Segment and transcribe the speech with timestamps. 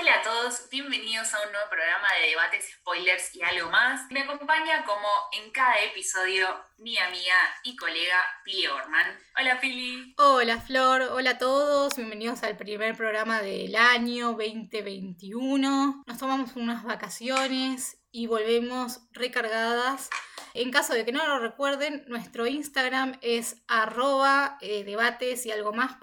[0.00, 4.08] Hola a todos, bienvenidos a un nuevo programa de debates, spoilers y algo más.
[4.12, 7.34] Me acompaña como en cada episodio mi amiga
[7.64, 8.14] y colega
[8.44, 9.18] Pili Orman.
[9.36, 10.14] Hola Pili.
[10.18, 16.04] Hola Flor, hola a todos, bienvenidos al primer programa del año 2021.
[16.06, 20.10] Nos tomamos unas vacaciones y volvemos recargadas
[20.58, 25.72] en caso de que no lo recuerden, nuestro Instagram es arroba eh, debates y algo
[25.72, 25.96] más.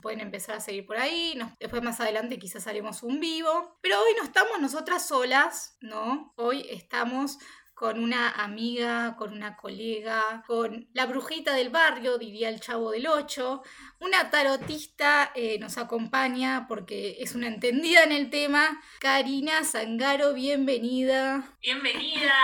[0.00, 1.36] Pueden empezar a seguir por ahí.
[1.58, 3.76] después más adelante quizás haremos un vivo.
[3.82, 6.32] Pero hoy no estamos nosotras solas, ¿no?
[6.36, 7.38] Hoy estamos
[7.74, 13.08] con una amiga, con una colega, con la brujita del barrio, diría el chavo del
[13.08, 13.62] 8.
[14.00, 18.80] Una tarotista eh, nos acompaña porque es una entendida en el tema.
[19.00, 21.56] Karina Zangaro, bienvenida.
[21.62, 22.34] Bienvenida.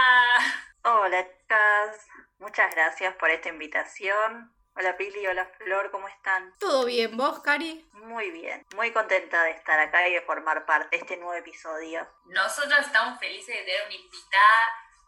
[0.88, 2.06] Hola chicas,
[2.38, 4.54] muchas gracias por esta invitación.
[4.76, 6.54] Hola Pili, hola Flor, ¿cómo están?
[6.60, 7.84] Todo bien, ¿vos, Cari?
[7.94, 12.06] Muy bien, muy contenta de estar acá y de formar parte de este nuevo episodio.
[12.26, 14.58] Nosotros estamos felices de tener una invitada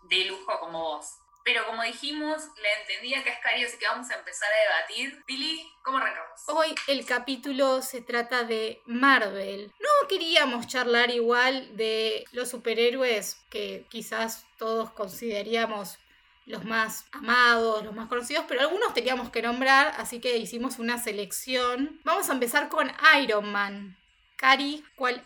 [0.02, 1.20] de lujo como vos.
[1.44, 5.24] Pero como dijimos, la entendía que es Cari, así que vamos a empezar a debatir.
[5.26, 6.40] Pili, ¿cómo arrancamos?
[6.48, 9.72] Hoy el capítulo se trata de Marvel.
[9.78, 15.98] No queríamos charlar igual de los superhéroes que quizás todos consideraríamos
[16.46, 20.98] los más amados, los más conocidos, pero algunos teníamos que nombrar, así que hicimos una
[20.98, 22.00] selección.
[22.04, 22.90] Vamos a empezar con
[23.22, 23.96] Iron Man.
[24.36, 25.22] Cari, ¿cuál,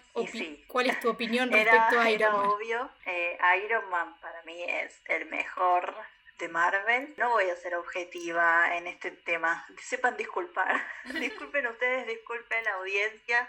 [0.67, 2.47] ¿cuál es tu opinión respecto a Iron Man?
[2.47, 5.95] obvio, eh, Iron Man para mí es el mejor
[6.39, 7.15] de Marvel.
[7.17, 9.65] No voy a ser objetiva en este tema.
[9.81, 10.83] Sepan disculpar.
[11.21, 13.49] disculpen ustedes, disculpen la audiencia,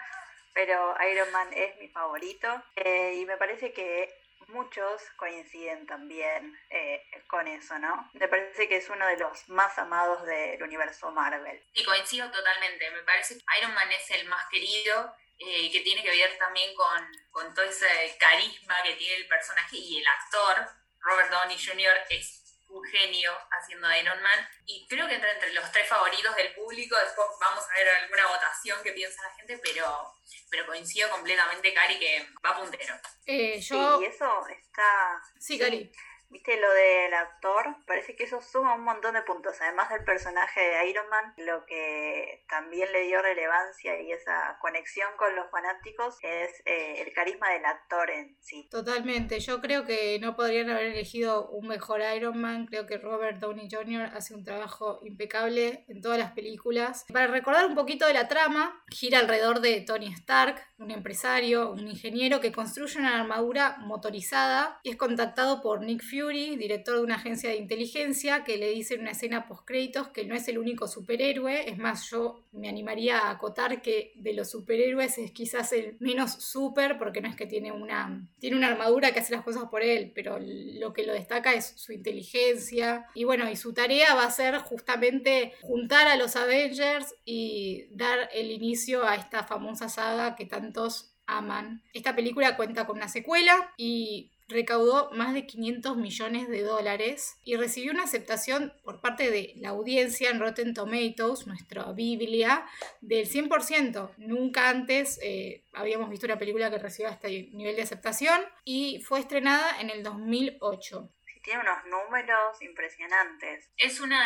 [0.54, 2.48] pero Iron Man es mi favorito.
[2.76, 8.10] Eh, y me parece que muchos coinciden también eh, con eso, ¿no?
[8.14, 11.62] Me parece que es uno de los más amados del universo Marvel.
[11.74, 16.04] Y coincido totalmente, me parece que Iron Man es el más querido, eh, que tiene
[16.04, 17.88] que ver también con, con todo ese
[18.20, 20.68] carisma que tiene el personaje y el actor.
[21.00, 21.98] Robert Downey Jr.
[22.10, 22.43] es
[22.74, 26.96] un genio haciendo Iron Man y creo que entra entre los tres favoritos del público,
[26.98, 30.14] después vamos a ver alguna votación que piensa la gente, pero,
[30.50, 32.96] pero coincido completamente, Cari, que va puntero.
[33.26, 34.00] Eh, yo...
[34.00, 35.22] Sí, eso está...
[35.40, 35.92] Sí, Cari.
[36.34, 40.62] Viste lo del actor, parece que eso suma un montón de puntos, además del personaje
[40.62, 46.18] de Iron Man, lo que también le dio relevancia y esa conexión con los fanáticos
[46.24, 48.68] es eh, el carisma del actor en sí.
[48.72, 53.38] Totalmente, yo creo que no podrían haber elegido un mejor Iron Man, creo que Robert
[53.38, 54.10] Downey Jr.
[54.16, 57.06] hace un trabajo impecable en todas las películas.
[57.14, 61.88] Para recordar un poquito de la trama, gira alrededor de Tony Stark, un empresario, un
[61.88, 67.16] ingeniero que construye una armadura motorizada y es contactado por Nick Fury director de una
[67.16, 70.88] agencia de inteligencia, que le dice en una escena post-créditos que no es el único
[70.88, 71.70] superhéroe.
[71.70, 76.32] Es más, yo me animaría a acotar que de los superhéroes es quizás el menos
[76.34, 79.84] super, porque no es que tiene una, tiene una armadura que hace las cosas por
[79.84, 83.08] él, pero lo que lo destaca es su inteligencia.
[83.14, 88.30] Y bueno, y su tarea va a ser justamente juntar a los Avengers y dar
[88.34, 91.82] el inicio a esta famosa saga que tantos aman.
[91.94, 97.56] Esta película cuenta con una secuela y recaudó más de 500 millones de dólares y
[97.56, 102.66] recibió una aceptación por parte de la audiencia en Rotten Tomatoes, nuestra Biblia,
[103.02, 104.14] del 100%.
[104.18, 109.20] Nunca antes eh, habíamos visto una película que recibió este nivel de aceptación y fue
[109.20, 111.10] estrenada en el 2008.
[111.44, 113.70] tiene unos números impresionantes.
[113.78, 114.22] Es una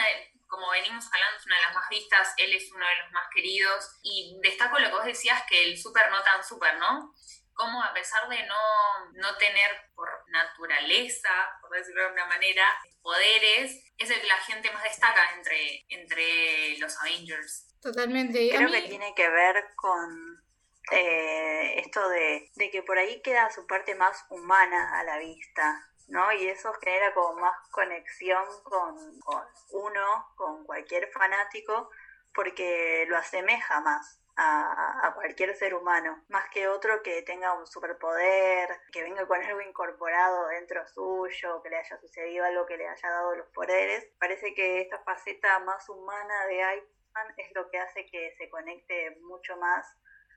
[0.47, 3.28] como venimos hablando, es una de las más vistas, él es uno de los más
[3.34, 7.13] queridos y destaco lo que vos decías que el super no tan super, ¿no?
[7.57, 11.29] Cómo a pesar de no, tener por naturaleza,
[11.59, 12.63] por decirlo de alguna manera,
[13.01, 17.67] poderes, es el que la gente más destaca entre, entre los Avengers.
[17.81, 18.50] Totalmente.
[18.56, 20.44] Creo que tiene que ver con
[20.91, 25.84] eh, esto de, que por ahí queda su parte más humana a la vista.
[26.07, 26.31] ¿no?
[26.31, 31.90] Y eso genera como más conexión con, con uno, con cualquier fanático,
[32.34, 38.69] porque lo asemeja más a, cualquier ser humano, más que otro que tenga un superpoder,
[38.91, 43.09] que venga con algo incorporado dentro suyo, que le haya sucedido algo que le haya
[43.09, 44.07] dado los poderes.
[44.19, 48.49] Parece que esta faceta más humana de Iron Man es lo que hace que se
[48.49, 49.87] conecte mucho más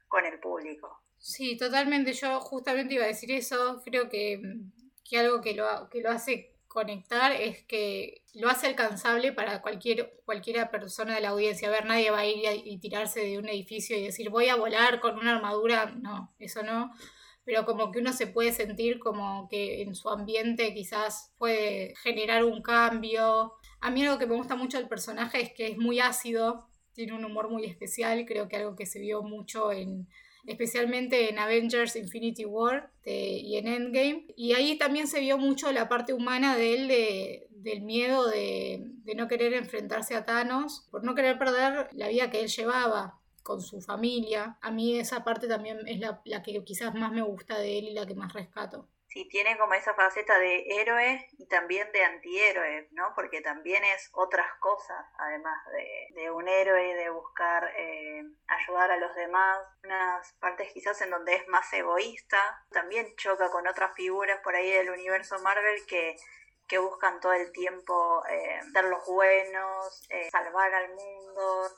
[0.08, 1.02] con el público.
[1.18, 2.14] Sí, totalmente.
[2.14, 3.82] Yo justamente iba a decir eso.
[3.84, 4.40] Creo que,
[5.08, 10.14] que algo que lo, que lo hace conectar es que lo hace alcanzable para cualquier
[10.24, 11.66] cualquiera persona de la audiencia.
[11.66, 14.54] A ver, nadie va a ir y, tirarse de un edificio y decir voy a
[14.54, 15.86] volar con una armadura.
[16.00, 16.92] No, eso no.
[17.44, 22.44] Pero como que uno se puede sentir como que en su ambiente quizás puede generar
[22.44, 23.54] un cambio.
[23.80, 27.14] A mí algo que me gusta mucho del personaje es que es muy ácido, tiene
[27.14, 30.06] un humor muy especial, creo que algo que se vio mucho en,
[30.46, 34.26] especialmente en Avengers Infinity War y en Endgame.
[34.36, 38.82] Y ahí también se vio mucho la parte humana de él, de, del miedo de,
[39.04, 43.20] de no querer enfrentarse a Thanos, por no querer perder la vida que él llevaba
[43.42, 44.58] con su familia.
[44.60, 47.84] A mí esa parte también es la, la, que quizás más me gusta de él
[47.88, 48.88] y la que más rescato.
[49.10, 53.12] Sí, tiene como esa faceta de héroe y también de antihéroe, ¿no?
[53.16, 58.98] Porque también es otras cosas, además de, de un héroe, de buscar eh, ayudar a
[58.98, 59.58] los demás.
[59.82, 62.64] Unas partes quizás en donde es más egoísta.
[62.70, 66.16] También choca con otras figuras por ahí del universo Marvel que
[66.70, 71.68] que buscan todo el tiempo eh, ser los buenos, eh, salvar al mundo,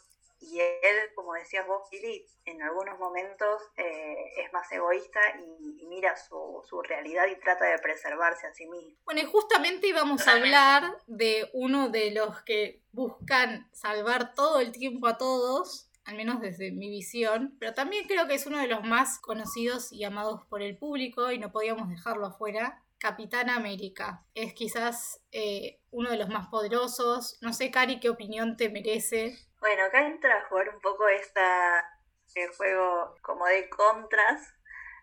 [0.43, 6.17] y él, como decías vos, Billy, en algunos momentos eh, es más egoísta y, mira
[6.17, 8.97] su, su, realidad y trata de preservarse a sí mismo.
[9.05, 14.73] Bueno, y justamente íbamos a hablar de uno de los que buscan salvar todo el
[14.73, 18.69] tiempo a todos, al menos desde mi visión, pero también creo que es uno de
[18.69, 22.83] los más conocidos y amados por el público y no podíamos dejarlo afuera.
[22.99, 24.25] Capitán América.
[24.33, 27.37] Es quizás eh, uno de los más poderosos.
[27.41, 31.89] No sé, Cari, qué opinión te merece bueno, acá entra a jugar un poco esta,
[32.35, 34.57] el juego como de contras,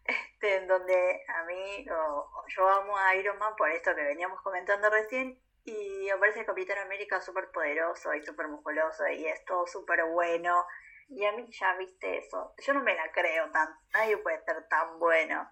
[0.03, 4.89] este, en donde a mí, yo amo a Iron Man por esto que veníamos comentando
[4.89, 10.03] recién, y aparece el Capitán América súper poderoso y súper musculoso, y es todo súper
[10.03, 10.65] bueno,
[11.09, 14.67] y a mí ya viste eso, yo no me la creo tan, nadie puede ser
[14.69, 15.49] tan bueno.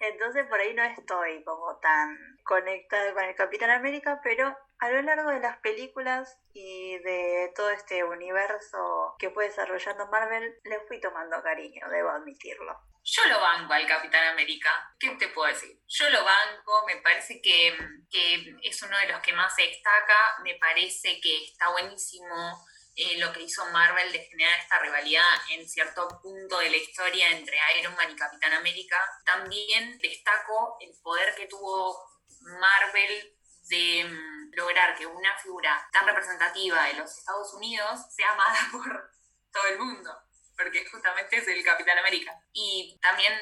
[0.00, 5.02] Entonces por ahí no estoy como tan conectada con el Capitán América, pero a lo
[5.02, 11.00] largo de las películas y de todo este universo que fue desarrollando Marvel, le fui
[11.00, 12.78] tomando cariño, debo admitirlo.
[13.02, 14.70] Yo lo banco al Capitán América.
[15.00, 15.80] ¿Qué te puedo decir?
[15.88, 17.74] Yo lo banco, me parece que,
[18.10, 22.66] que es uno de los que más se destaca, me parece que está buenísimo
[23.00, 27.30] eh, lo que hizo Marvel de generar esta rivalidad en cierto punto de la historia
[27.30, 28.96] entre Iron Man y Capitán América.
[29.24, 31.96] También destaco el poder que tuvo
[32.40, 38.58] Marvel de mm, lograr que una figura tan representativa de los Estados Unidos sea amada
[38.72, 39.12] por
[39.52, 40.12] todo el mundo,
[40.56, 42.32] porque justamente es el Capitán América.
[42.52, 43.32] Y también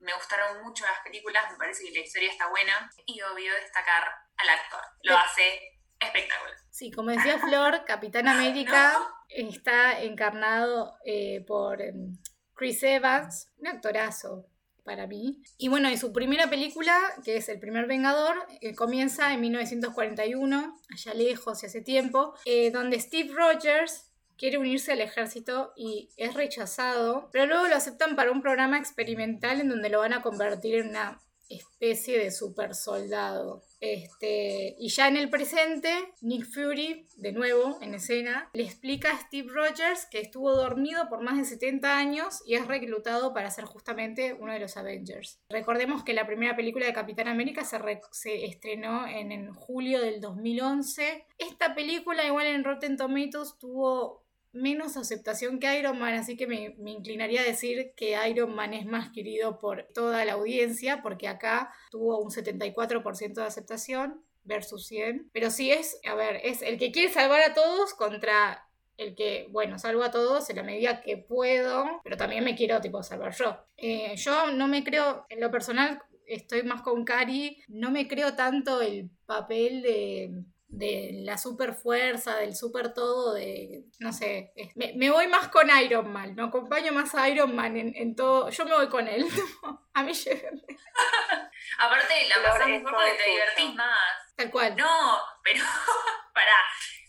[0.00, 4.12] me gustaron mucho las películas, me parece que la historia está buena y obvio destacar
[4.36, 6.56] al actor, lo hace espectacular.
[6.70, 8.96] Sí, como decía Flor, Capitán América
[9.28, 12.16] está encarnado eh, por em,
[12.54, 14.46] Chris Evans, un actorazo,
[14.86, 15.42] para mí.
[15.58, 20.80] Y bueno, en su primera película, que es El primer Vengador, eh, comienza en 1941,
[20.90, 26.34] allá lejos y hace tiempo, eh, donde Steve Rogers quiere unirse al ejército y es
[26.34, 30.76] rechazado, pero luego lo aceptan para un programa experimental en donde lo van a convertir
[30.76, 33.62] en una especie de super soldado.
[33.80, 35.90] Este, y ya en el presente,
[36.22, 41.22] Nick Fury, de nuevo en escena, le explica a Steve Rogers que estuvo dormido por
[41.22, 45.40] más de 70 años y es reclutado para ser justamente uno de los Avengers.
[45.48, 47.78] Recordemos que la primera película de Capitán América se,
[48.12, 51.26] se estrenó en, en julio del 2011.
[51.38, 54.25] Esta película, igual en Rotten Tomatoes, tuvo
[54.56, 58.86] menos aceptación que Iron Man, así que me, inclinaría a decir que Iron Man es
[58.86, 65.30] más querido por toda la audiencia, porque acá tuvo un 74% de aceptación versus 100.
[65.32, 68.66] Pero sí es, a ver, es el que quiere salvar a todos contra
[68.96, 72.80] el que, bueno, salvo a todos en la medida que puedo, pero también me quiero,
[72.80, 73.58] tipo, salvar yo.
[73.76, 78.34] Eh, yo no me creo, en lo personal, estoy más con Cari, no me creo
[78.34, 85.10] tanto el papel de de la super fuerza, del super todo, de, no sé, me,
[85.10, 88.74] voy más con Iron Man, me acompaño más a Iron Man en, todo, yo me
[88.74, 89.24] voy con él,
[89.94, 90.62] a mí llévenme.
[91.78, 94.34] Aparte, la pasamos mejor porque te divertís más.
[94.36, 94.76] Tal cual.
[94.76, 95.64] No, pero
[96.34, 96.52] para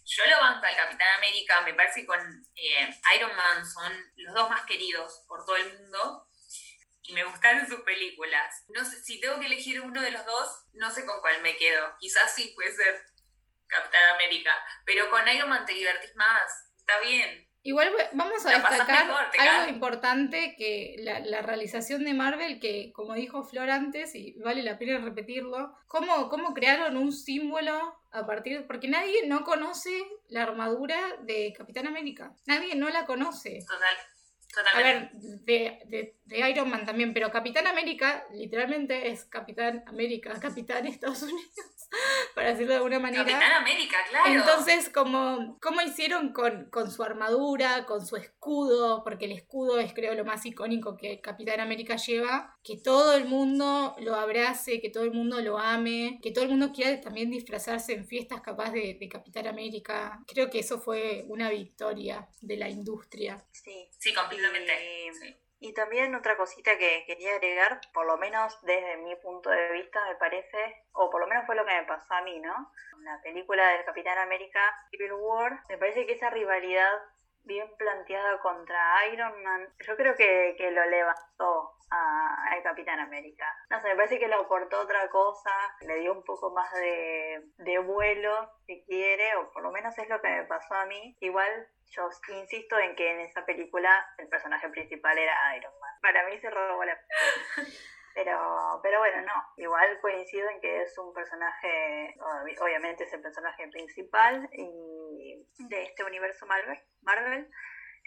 [0.06, 2.20] yo lo banco al Capitán América, me parece que con
[2.56, 6.28] eh, Iron Man son los dos más queridos por todo el mundo
[7.04, 8.66] y me gustaron sus películas.
[8.70, 11.56] No sé, si tengo que elegir uno de los dos, no sé con cuál me
[11.56, 11.96] quedo.
[12.00, 13.06] Quizás sí puede ser
[13.68, 14.52] Capitán América.
[14.86, 16.72] Pero con Iron Man te divertís más.
[16.78, 17.48] Está bien.
[17.68, 23.70] Igual vamos a destacar algo importante que la, realización de Marvel, que como dijo Flor
[23.70, 29.28] antes, y vale la pena repetirlo, cómo, cómo crearon un símbolo a partir, porque nadie
[29.28, 29.92] no conoce
[30.30, 33.60] la armadura de Capitán América, nadie no la conoce.
[33.68, 33.98] Total.
[34.74, 40.86] A ver, de, de, Iron Man también, pero Capitán América literalmente es Capitán América, Capitán
[40.86, 41.52] Estados Unidos,
[42.36, 43.24] para decirlo de alguna manera.
[43.24, 44.32] Capitán América, claro.
[44.32, 49.04] Entonces, como, ¿cómo hicieron con, con, su armadura, con su escudo?
[49.04, 53.26] Porque el escudo es creo lo más icónico que Capitán América lleva, que todo el
[53.26, 57.30] mundo lo abrace, que todo el mundo lo ame, que todo el mundo quiera también
[57.30, 60.20] disfrazarse en fiestas capaz de, de Capitán América.
[60.28, 63.44] Creo que eso fue una victoria de la industria.
[63.52, 65.47] Sí, sí completamente.
[65.60, 70.04] Y también otra cosita que quería agregar, por lo menos desde mi punto de vista
[70.06, 72.72] me parece, o por lo menos fue lo que me pasó a mí, ¿no?
[73.00, 74.60] La película del Capitán América
[74.92, 76.92] Civil War, me parece que esa rivalidad
[77.48, 83.46] bien planteada contra Iron Man, yo creo que, que lo levantó al Capitán América.
[83.70, 85.52] No sé, me parece que le aportó otra cosa,
[85.82, 90.10] le dio un poco más de, de vuelo, si quiere, o por lo menos es
[90.10, 91.18] lo que me pasó a mí.
[91.22, 95.94] Igual yo insisto en que en esa película el personaje principal era Iron Man.
[96.02, 97.00] Para mí se robó la
[98.18, 102.16] Pero, pero bueno, no, igual coincido en que es un personaje,
[102.60, 104.97] obviamente es el personaje principal y
[105.58, 107.50] de este universo Marvel, Marvel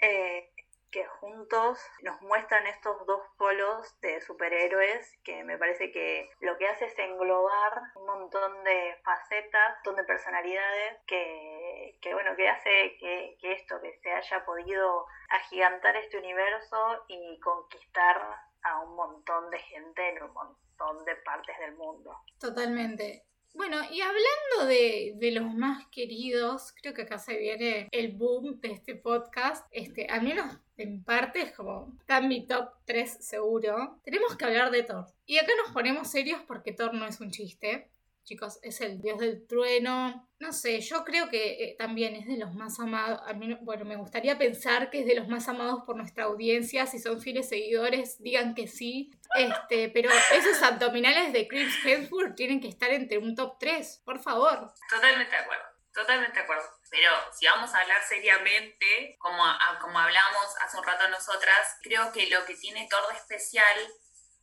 [0.00, 0.50] eh,
[0.90, 6.68] que juntos nos muestran estos dos polos de superhéroes que me parece que lo que
[6.68, 12.49] hace es englobar un montón de facetas, un montón de personalidades que, que bueno, que
[12.49, 18.20] hace que, que esto, que se haya podido agigantar este universo y conquistar
[18.62, 22.16] a un montón de gente en un montón de partes del mundo.
[22.38, 23.29] Totalmente.
[23.52, 28.61] Bueno, y hablando de, de, los más queridos, creo que acá se viene el boom
[28.61, 29.66] de este podcast.
[29.71, 33.99] Este, al menos en parte es como está en mi top 3 seguro.
[34.04, 35.07] Tenemos que hablar de Thor.
[35.26, 37.90] Y acá nos ponemos serios porque Thor no es un chiste
[38.30, 40.30] chicos, es el dios del trueno.
[40.38, 43.20] No sé, yo creo que eh, también es de los más amados.
[43.26, 46.87] A mí, bueno, me gustaría pensar que es de los más amados por nuestra audiencia.
[46.87, 49.10] Si son fieles seguidores, digan que sí.
[49.34, 54.20] Este, pero esos abdominales de Chris Hemsworth tienen que estar entre un top 3, por
[54.20, 54.72] favor.
[54.88, 55.64] Totalmente de acuerdo.
[55.92, 56.64] Totalmente de acuerdo.
[56.88, 59.42] Pero si vamos a hablar seriamente, como,
[59.80, 63.76] como hablamos hace un rato nosotras, creo que lo que tiene Thor de especial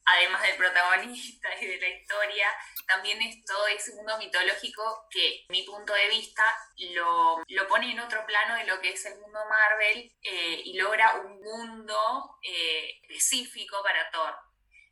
[0.07, 2.47] además del protagonista y de la historia,
[2.87, 6.43] también es todo ese mundo mitológico que, mi punto de vista,
[6.93, 10.77] lo, lo pone en otro plano de lo que es el mundo Marvel eh, y
[10.77, 14.33] logra un mundo eh, específico para Thor.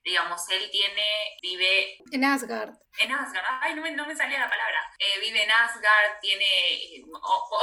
[0.03, 1.97] Digamos, él tiene, vive...
[2.11, 2.75] En Asgard.
[2.99, 4.93] En Asgard, ay, no me, no me salía la palabra.
[4.99, 7.03] Eh, vive en Asgard, tiene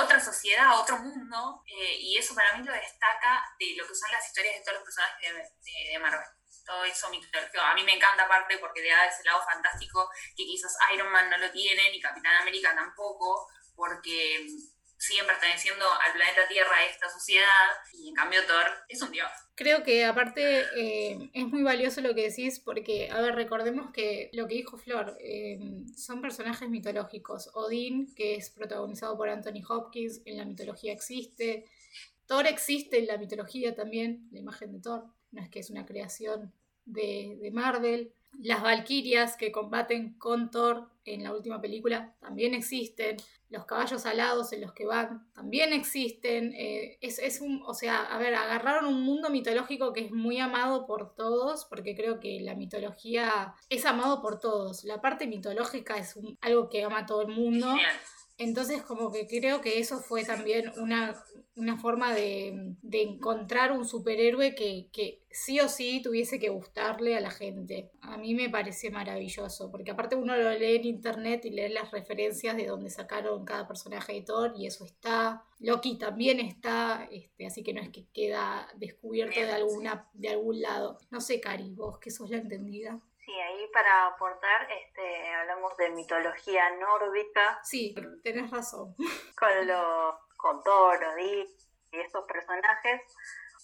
[0.01, 4.27] otra sociedad, otro mundo, y eso para mí lo destaca de lo que son las
[4.27, 6.27] historias de todos los personajes de, de Marvel
[6.65, 10.77] todo eso A mí me encanta aparte porque le da ese lado fantástico que quizás
[10.95, 14.47] Iron Man no lo tiene, ni Capitán América tampoco, porque
[14.99, 17.47] siguen perteneciendo al planeta Tierra, a esta sociedad,
[17.93, 19.29] y en cambio Thor es un dios.
[19.57, 24.31] Creo que aparte eh, es muy valioso lo que decís porque, a ver, recordemos que
[24.33, 25.59] lo que dijo Flor, eh,
[25.97, 27.51] son personajes mitológicos.
[27.55, 31.65] Odín, que es protagonizado por Anthony Hopkins, en la mitología existe.
[32.27, 35.87] Thor existe en la mitología también, la imagen de Thor no es que es una
[35.87, 36.53] creación
[36.85, 38.13] de, Marvel.
[38.41, 43.17] Las Valkyrias que combaten con Thor en la última película también existen.
[43.51, 46.55] Los caballos alados en los que van también existen.
[46.55, 50.39] Eh, es, es, un, o sea, a ver, agarraron un mundo mitológico que es muy
[50.39, 54.85] amado por todos, porque creo que la mitología es amado por todos.
[54.85, 57.75] La parte mitológica es algo que ama todo el mundo.
[58.43, 61.15] Entonces, como que creo que eso fue también una,
[61.55, 67.31] una forma de, encontrar un superhéroe que, sí o sí tuviese que gustarle a la
[67.31, 67.91] gente.
[68.01, 71.91] A mí me parece maravilloso, porque aparte uno lo lee en internet y lee las
[71.91, 75.45] referencias de donde sacaron cada personaje de Thor y eso está.
[75.61, 80.61] Loki también está, este, así que no es que queda descubierto de, alguna, de algún
[80.61, 80.99] lado.
[81.11, 83.01] No sé, Cari, vos que sos la entendida.
[83.33, 87.61] Sí, ahí para aportar, este, hablamos de mitología nórdica.
[87.63, 88.95] Sí, tenés razón.
[89.39, 91.47] Con lo con Thor, Odín
[91.93, 93.01] y estos personajes.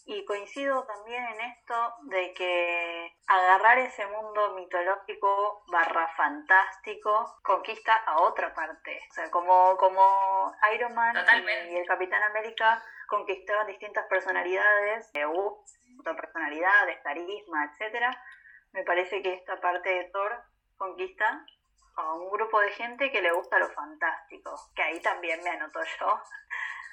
[0.07, 8.23] Y coincido también en esto de que agarrar ese mundo mitológico barra fantástico conquista a
[8.23, 9.03] otra parte.
[9.11, 11.15] O sea, como, como Iron Man
[11.69, 15.27] y el Capitán América conquistaron distintas personalidades, de
[16.15, 18.19] personalidades, carisma, etcétera,
[18.73, 20.43] me parece que esta parte de Thor
[20.77, 21.45] conquista
[21.97, 25.81] a un grupo de gente que le gusta lo fantástico, que ahí también me anoto
[26.01, 26.07] yo.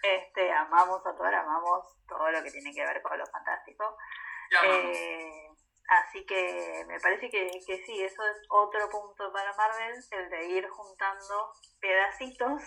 [0.04, 3.98] Este, amamos a Thor, amamos todo lo que tiene que ver con lo fantástico.
[4.64, 5.50] Eh,
[5.88, 10.46] así que me parece que, que sí, eso es otro punto para Marvel, el de
[10.46, 12.62] ir juntando pedacitos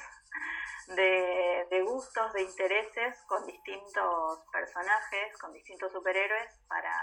[0.94, 6.94] de, gustos, de intereses con distintos personajes, con distintos superhéroes para,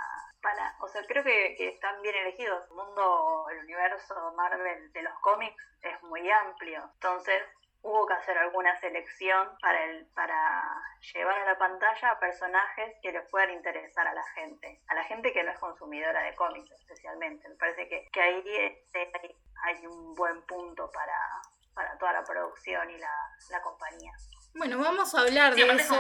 [0.42, 2.65] para o sea, creo que, están bien elegidos.
[2.70, 7.42] El mundo, el universo Marvel de los cómics es muy amplio, entonces
[7.82, 10.82] hubo que hacer alguna selección para, el, para
[11.13, 15.04] llevar a la pantalla a personajes que les puedan interesar a la gente, a la
[15.04, 17.48] gente que no es consumidora de cómics especialmente.
[17.48, 18.44] Me parece que, que ahí
[19.65, 21.15] hay un buen punto para,
[21.75, 23.12] para toda la producción y la,
[23.51, 24.13] la compañía.
[24.55, 25.96] Bueno, vamos a hablar de eso.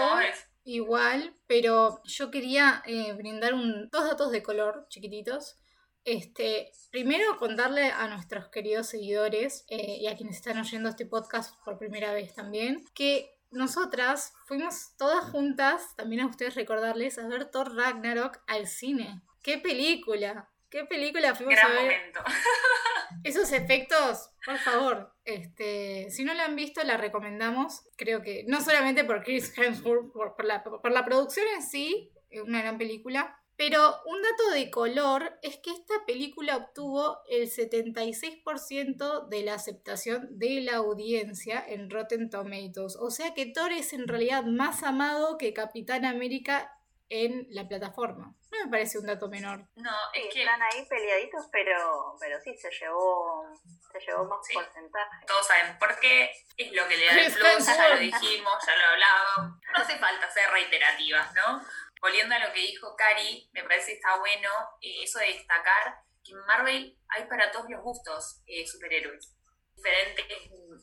[0.63, 5.57] igual, pero yo quería eh, brindar un, dos datos de color chiquititos.
[6.05, 11.59] Este, primero contarle a nuestros queridos seguidores eh, y a quienes están oyendo este podcast
[11.65, 17.45] por primera vez también, que nosotras fuimos todas juntas, también a ustedes recordarles, a ver
[17.51, 19.21] Thor Ragnarok al cine.
[19.41, 20.49] ¡Qué película!
[20.69, 21.81] ¿Qué película fuimos a ver?
[21.81, 22.23] Momento.
[23.23, 27.83] Esos efectos, por favor, este, si no la han visto, la recomendamos.
[27.95, 32.41] Creo que no solamente por Chris Hemsworth, por, la, por la producción en sí, es
[32.41, 39.29] una gran película, pero un dato de color es que esta película obtuvo el 76%
[39.29, 42.97] de la aceptación de la audiencia en Rotten Tomatoes.
[42.99, 46.69] O sea que Thor es en realidad más amado que Capitán América
[47.07, 48.35] en la plataforma.
[48.57, 49.59] No me parece un dato menor.
[49.75, 53.43] No, es que están ahí peleaditos, pero, pero sí, se llevó,
[53.91, 54.53] se llevó más Sí.
[54.53, 55.25] porcentaje.
[55.27, 58.75] todos saben por qué, es lo que le da el plus, ya lo dijimos, ya
[58.75, 59.59] lo hablábamos.
[59.73, 61.61] No hace falta ser reiterativas, ¿no?
[62.01, 64.49] Volviendo a lo que dijo Cari, me parece que está bueno
[64.81, 69.34] eh, eso de destacar que en Marvel hay para todos los gustos eh, superhéroes.
[69.75, 70.25] Diferentes,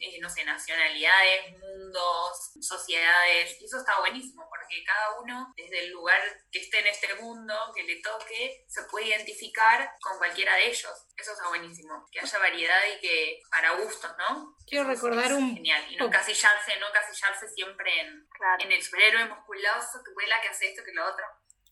[0.01, 3.61] eh, no sé, nacionalidades, mundos, sociedades.
[3.61, 6.21] Y eso está buenísimo, porque cada uno, desde el lugar
[6.51, 11.07] que esté en este mundo, que le toque, se puede identificar con cualquiera de ellos.
[11.17, 12.07] Eso está buenísimo.
[12.11, 14.57] Que haya variedad y que para gustos, ¿no?
[14.67, 15.85] Quiero Eso recordar un Genial.
[15.91, 18.65] Y no encasillarse, no encasillarse siempre en, Claro.
[18.65, 21.25] en el superhéroe musculoso que vuela, que hace esto, que lo otro.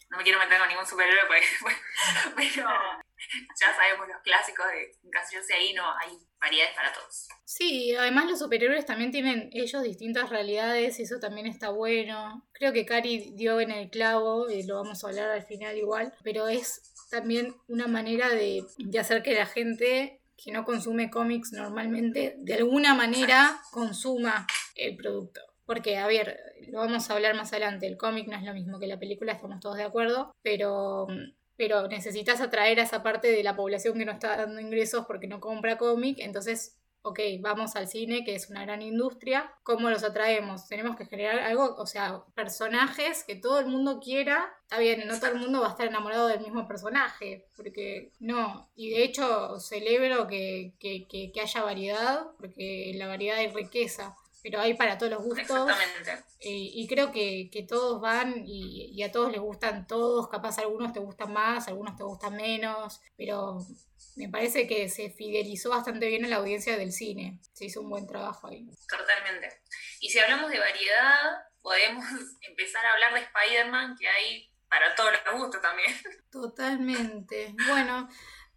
[0.09, 1.47] No me quiero meter con ningún superhéroe, porque,
[2.37, 2.69] pero
[3.61, 7.29] ya sabemos los clásicos de encasillarse ahí, no, hay variedades para todos.
[7.45, 12.49] Sí, además los superhéroes también tienen ellos distintas realidades y eso también está bueno.
[12.53, 16.15] Creo que Cari dio en el clavo, y lo vamos a hablar al final igual,
[16.23, 21.53] pero es también una manera de, de hacer que la gente que no consume cómics
[21.53, 25.41] normalmente, de alguna manera consuma el producto.
[25.67, 28.81] Porque, a ver, lo vamos a hablar más adelante, el cómic no es lo mismo
[28.81, 31.07] que la película, estamos todos de acuerdo, pero
[31.61, 35.27] pero necesitas atraer a esa parte de la población que no está dando ingresos porque
[35.27, 40.03] no compra cómic, entonces, ok, vamos al cine, que es una gran industria, ¿cómo los
[40.03, 40.67] atraemos?
[40.69, 45.21] Tenemos que generar algo, o sea, personajes que todo el mundo quiera, está bien, no
[45.21, 49.61] todo el mundo va a estar enamorado del mismo personaje, porque no, y de hecho
[49.61, 54.17] celebro que, que, que, que haya variedad, porque la variedad hay riqueza.
[54.43, 55.71] Pero hay para todos los gustos.
[55.71, 56.25] Exactamente.
[56.41, 60.59] Eh, y creo que, que todos van y, y a todos les gustan todos, capaz
[60.59, 63.59] algunos te gustan más, algunos te gustan menos, pero
[64.17, 67.91] me parece que se fidelizó bastante bien a la audiencia del cine, se hizo un
[67.91, 68.69] buen trabajo ahí.
[68.89, 69.61] Totalmente.
[70.01, 72.05] Y si hablamos de variedad, podemos
[72.49, 75.95] empezar a hablar de Spider-Man, que hay para todos los gustos también.
[76.31, 77.55] Totalmente.
[77.67, 78.09] Bueno,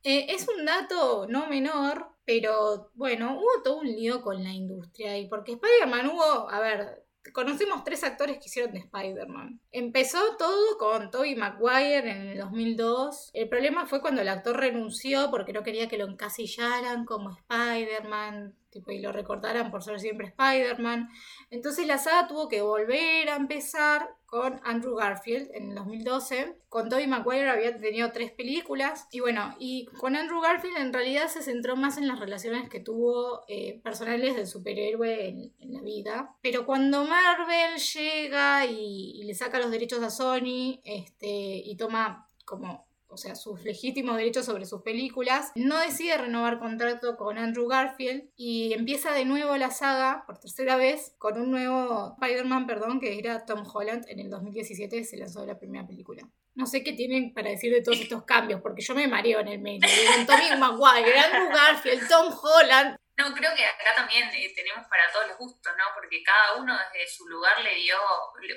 [0.04, 5.18] eh, es un dato no menor, pero bueno, hubo todo un lío con la industria
[5.18, 9.62] y porque Spider-Man hubo, a ver, conocimos tres actores que hicieron de Spider-Man.
[9.72, 13.32] Empezó todo con Tobey Maguire en el 2002.
[13.34, 18.56] El problema fue cuando el actor renunció porque no quería que lo encasillaran como Spider-Man.
[18.70, 21.10] Tipo, y lo recordaran por ser siempre Spider-Man.
[21.52, 26.56] Entonces la saga tuvo que volver a empezar con Andrew Garfield en el 2012.
[26.68, 29.08] Con Tobey Maguire había tenido tres películas.
[29.12, 32.80] Y bueno, y con Andrew Garfield en realidad se centró más en las relaciones que
[32.80, 36.36] tuvo eh, personales del superhéroe en, la vida.
[36.42, 42.28] Pero cuando Marvel llega y, y le saca los derechos a Sony este, y toma
[42.44, 47.68] como o sea, sus legítimos derechos sobre sus películas, no decide renovar contrato con Andrew
[47.68, 53.00] Garfield y empieza de nuevo la saga, por tercera vez, con un nuevo Spider-Man, perdón,
[53.00, 54.06] que era Tom Holland.
[54.08, 56.28] En el 2017 se lanzó la primera película.
[56.56, 59.48] No sé qué tienen para decir de todos estos cambios, porque yo me mareo en
[59.48, 59.88] el medio.
[60.28, 62.98] Tommy Maguire, Andrew Garfield, Tom Holland.
[63.16, 65.86] No, creo que acá también eh, tenemos para todos los gustos, ¿no?
[65.94, 68.00] Porque cada uno desde su lugar le dio,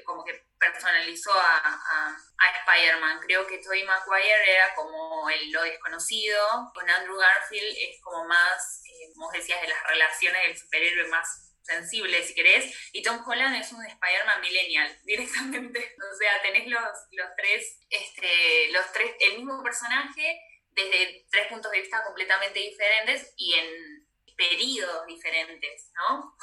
[0.05, 3.21] como que personalizó a, a, a Spider-Man.
[3.21, 6.41] Creo que Tobey Maguire era como el, lo desconocido,
[6.73, 11.47] con Andrew Garfield es como más, eh, como decías, de las relaciones del superhéroe más
[11.63, 15.97] sensible, si querés, y Tom Holland es un Spider-Man millennial, directamente.
[15.99, 20.41] O sea, tenés los, los tres, este, los tres, el mismo personaje
[20.71, 23.96] desde tres puntos de vista completamente diferentes y en
[24.37, 26.37] periodos diferentes, ¿no?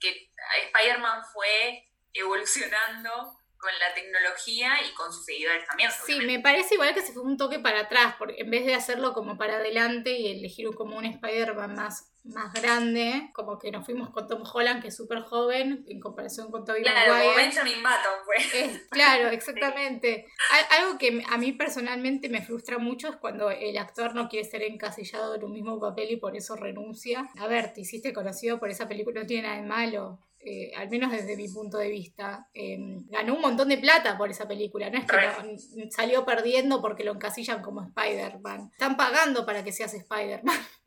[0.00, 0.30] Que
[0.66, 5.90] Spider-Man fue evolucionando con la tecnología y con sus seguidores también.
[6.06, 8.74] Sí, me parece igual que se fue un toque para atrás, porque en vez de
[8.74, 13.84] hacerlo como para adelante y elegir como un Spider-Man más, más grande, como que nos
[13.84, 17.24] fuimos con Tom Holland, que es súper joven, en comparación con Tobey claro, Maguire.
[17.24, 18.60] Como Benjamin Button fue.
[18.60, 20.26] Es, claro, exactamente.
[20.70, 24.62] Algo que a mí personalmente me frustra mucho es cuando el actor no quiere ser
[24.62, 27.28] encasillado en un mismo papel y por eso renuncia.
[27.38, 30.88] A ver, te hiciste conocido por esa película, no tiene nada de malo eh, al
[30.88, 32.48] menos desde mi punto de vista.
[32.54, 37.04] Em, ganó un montón de plata por esa película, no es que salió perdiendo porque
[37.04, 38.70] lo encasillan como Spider-Man.
[38.72, 40.68] Están pagando para que seas Spider-Man,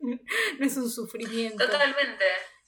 [0.58, 1.64] no es un sufrimiento.
[1.64, 2.24] Totalmente.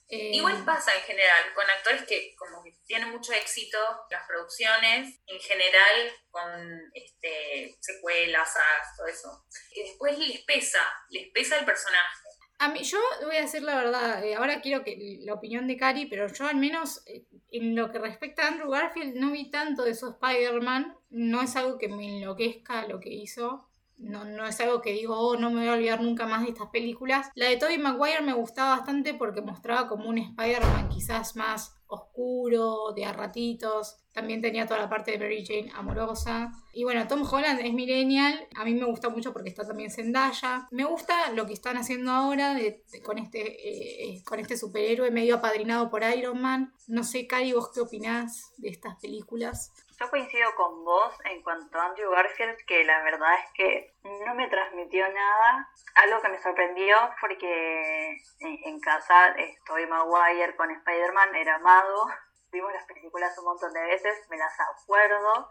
[0.07, 3.79] Eh, Igual pasa en general, con actores que como que tienen mucho éxito,
[4.11, 8.53] las producciones, en general con este, secuelas,
[8.95, 9.45] todo eso.
[9.71, 12.24] Y después les pesa, les pesa el personaje.
[12.57, 15.75] A mí, yo voy a decir la verdad, eh, ahora quiero que la opinión de
[15.75, 19.49] Cari, pero yo al menos eh, en lo que respecta a Andrew Garfield no vi
[19.49, 24.45] tanto de su Spider-Man, no es algo que me enloquezca lo que hizo, no, no
[24.45, 27.29] es algo que digo, oh, no me voy a olvidar nunca más de estas películas.
[27.35, 32.93] La de Tobey Maguire me gustaba bastante porque mostraba como un Spider-Man quizás más oscuro,
[32.95, 33.97] de a ratitos.
[34.13, 36.51] También tenía toda la parte de Mary Jane amorosa.
[36.73, 38.47] Y bueno, Tom Holland es millennial.
[38.55, 40.67] A mí me gusta mucho porque está también Zendaya.
[40.71, 42.55] Me gusta lo que están haciendo ahora
[43.03, 46.73] con, este, eh, con este superhéroe medio apadrinado por Iron Man.
[46.87, 49.73] No sé, Cari, vos qué opinás de estas películas.
[49.99, 53.94] Yo coincido con vos en cuanto a Andrew Garfield, que la verdad es que
[54.25, 55.69] no me transmitió nada.
[55.95, 62.07] Algo que me sorprendió porque en, casa estoy Maguire con Spider-Man, era amado.
[62.51, 65.49] Vimos las películas un montón de veces, me las acuerdo.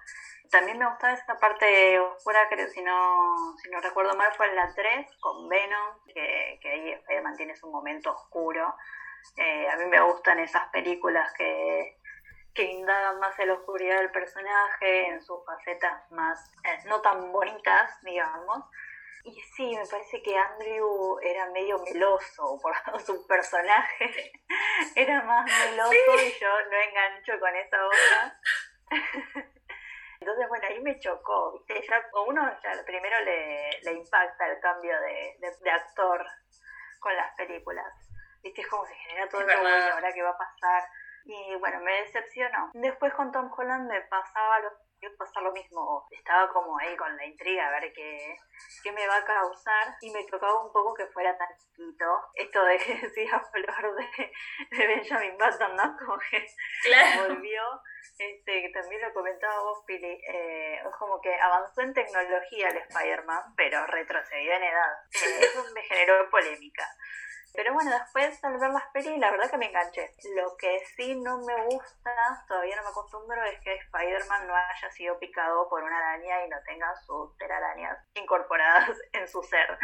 [0.51, 4.57] También me gustaba esa parte oscura, creo, si no, si no recuerdo mal, fue en
[4.57, 8.75] la 3 con Venom, que, que ahí Spider-Man tiene su momento oscuro.
[9.37, 11.99] Eh, a mí me gustan esas películas que
[12.55, 17.33] que indagan más en la oscuridad del personaje, en sus facetas más eh, no tan
[17.33, 18.65] bonitas, digamos.
[19.25, 24.33] Y sí, me parece que Andrew era medio meloso por su personaje.
[24.95, 28.41] era más meloso y yo no engancho con esa onda.
[30.21, 31.87] Entonces, bueno, ahí me chocó, ¿viste?
[31.87, 36.25] Ya, uno ya primero le, le impacta el cambio de, de, actor
[37.01, 37.93] con las películas.
[38.43, 38.63] ¿Viste?
[38.63, 40.85] Es como se genera todo el ahora qué va a pasar
[41.25, 42.71] y bueno, me decepcionó.
[42.75, 44.71] Después con Tom Holland me pasaba lo,
[45.17, 46.07] pasar lo mismo.
[46.11, 48.37] Estaba como ahí con la intriga a ver qué,
[48.83, 52.05] qué me va a causar y me tocaba un poco que fuera tan chiquito.
[52.35, 54.33] Esto de que decía Flor de,
[54.77, 55.97] de Benjamin Button, ¿no?
[55.99, 56.47] Como que
[57.29, 57.63] volvió.
[58.19, 63.55] Este, que también lo comentaba vos, Pili, eh, como que avanzó en tecnología el Spider-Man,
[63.57, 64.93] pero retrocedió en edad.
[65.15, 66.87] Eh, eso me generó polémica.
[67.55, 70.13] Pero bueno, después al ver las pelis, la verdad que me enganché.
[70.35, 74.91] Lo que sí no me gusta, todavía no me acostumbro, es que Spider-Man no haya
[74.91, 79.79] sido picado por una araña y no tenga sus telarañas incorporadas en su ser.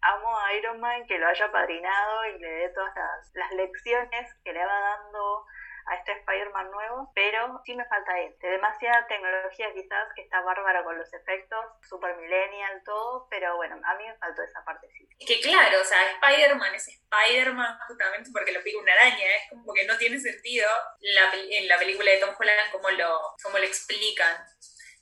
[0.00, 4.34] Amo a Iron Man que lo haya padrinado y le dé todas las, las lecciones
[4.42, 5.44] que le va dando
[5.86, 8.48] a este Spider-Man nuevo, pero sí me falta este.
[8.48, 13.94] Demasiada tecnología quizás que está bárbara con los efectos, super millennial, todo, pero bueno, a
[13.96, 15.14] mí me faltó esa partecita.
[15.18, 19.50] Es que claro, o sea, Spider-Man es Spider-Man justamente porque lo pica una araña, es
[19.50, 20.68] como que no tiene sentido
[21.00, 24.36] en la película de Tom Holland como lo, como lo explican.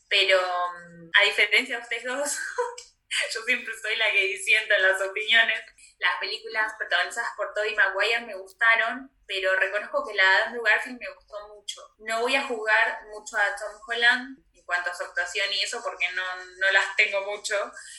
[0.09, 2.37] Pero mm, a diferencia de ustedes dos,
[3.35, 5.61] yo siempre soy la que disiento las opiniones.
[5.99, 10.99] Las películas protagonizadas por Tobey Maguire me gustaron, pero reconozco que la de Andrew Garfield
[10.99, 11.81] me gustó mucho.
[11.99, 14.38] No voy a jugar mucho a Tom Holland
[14.70, 16.22] cuanto a su actuación y eso porque no,
[16.59, 17.56] no las tengo mucho,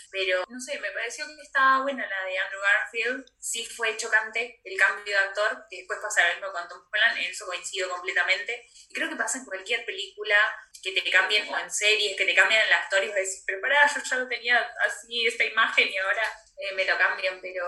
[0.10, 3.26] pero no sé, me pareció que estaba buena la de Andrew Garfield.
[3.38, 7.18] Sí fue chocante el cambio de actor, que después pasa lo mismo con Tom Holland,
[7.18, 8.66] en eso coincido completamente.
[8.88, 10.38] Y creo que pasa en cualquier película
[10.82, 13.60] que te cambien o en series, que te cambien el actor y vos decís, pero
[13.60, 16.24] pará, yo ya lo tenía así, esta imagen y ahora
[16.62, 17.66] eh, me lo cambian, pero,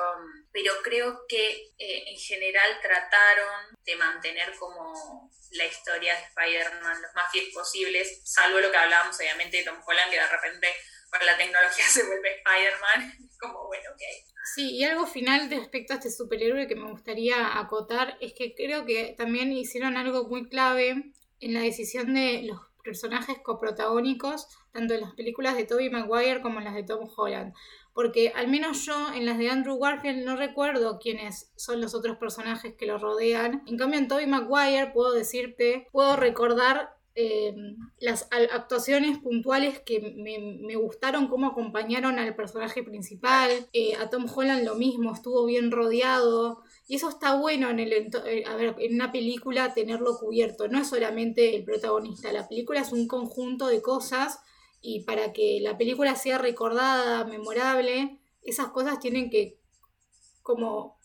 [0.52, 7.08] pero creo que eh, en general trataron de mantener como la historia de Spider-Man lo
[7.16, 10.68] más fiel posibles, salvo lo que hablábamos obviamente de Tom Holland, que de repente
[11.10, 14.02] para la tecnología se vuelve Spider-Man, como bueno, ok.
[14.54, 18.86] Sí, y algo final respecto a este superhéroe que me gustaría acotar es que creo
[18.86, 25.02] que también hicieron algo muy clave en la decisión de los personajes coprotagónicos, tanto en
[25.02, 27.54] las películas de Tobey Maguire como en las de Tom Holland.
[27.94, 32.18] Porque al menos yo en las de Andrew Garfield no recuerdo quiénes son los otros
[32.18, 33.64] personajes que lo rodean.
[33.68, 37.54] En cambio en Tobey Maguire puedo decirte, puedo recordar eh,
[38.00, 43.52] las actuaciones puntuales que me, gustaron, cómo acompañaron al personaje principal.
[43.72, 46.64] Eh, a Tom Holland lo mismo, estuvo bien rodeado.
[46.88, 50.68] Y eso está bueno en, el, eh, a ver, en una película tenerlo cubierto.
[50.68, 54.40] No es solamente el protagonista, la película es un conjunto de cosas
[54.84, 59.58] y para que la película sea recordada, memorable, esas cosas tienen que
[60.44, 61.00] como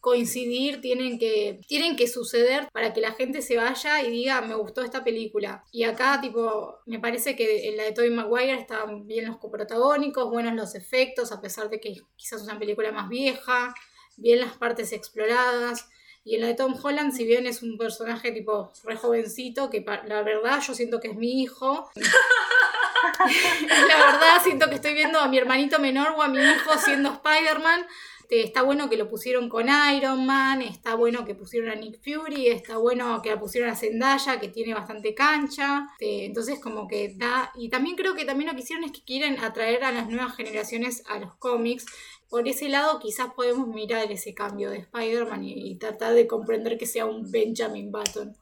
[0.00, 4.56] coincidir, tienen que, tienen que suceder para que la gente se vaya y diga, me
[4.56, 5.62] gustó esta película.
[5.70, 10.28] Y acá, tipo, me parece que en la de Tobey Maguire estaban bien los coprotagónicos,
[10.28, 13.72] buenos los efectos, a pesar de que quizás es una película más vieja
[14.16, 15.88] bien las partes exploradas.
[16.24, 19.84] Y en la de Tom Holland, si bien es un personaje tipo re jovencito, que
[20.06, 21.90] la verdad yo siento que es mi hijo.
[23.88, 27.12] la verdad siento que estoy viendo a mi hermanito menor o a mi hijo siendo
[27.12, 27.86] Spider-Man.
[28.40, 32.48] Está bueno que lo pusieron con Iron Man, está bueno que pusieron a Nick Fury,
[32.48, 35.88] está bueno que la pusieron a Zendaya, que tiene bastante cancha.
[36.00, 37.52] Entonces, como que da.
[37.56, 40.34] Y también creo que también lo que hicieron es que quieren atraer a las nuevas
[40.34, 41.84] generaciones a los cómics.
[42.32, 46.86] Por ese lado, quizás podemos mirar ese cambio de Spider-Man y, tratar de comprender que
[46.86, 48.34] sea un Benjamin Button.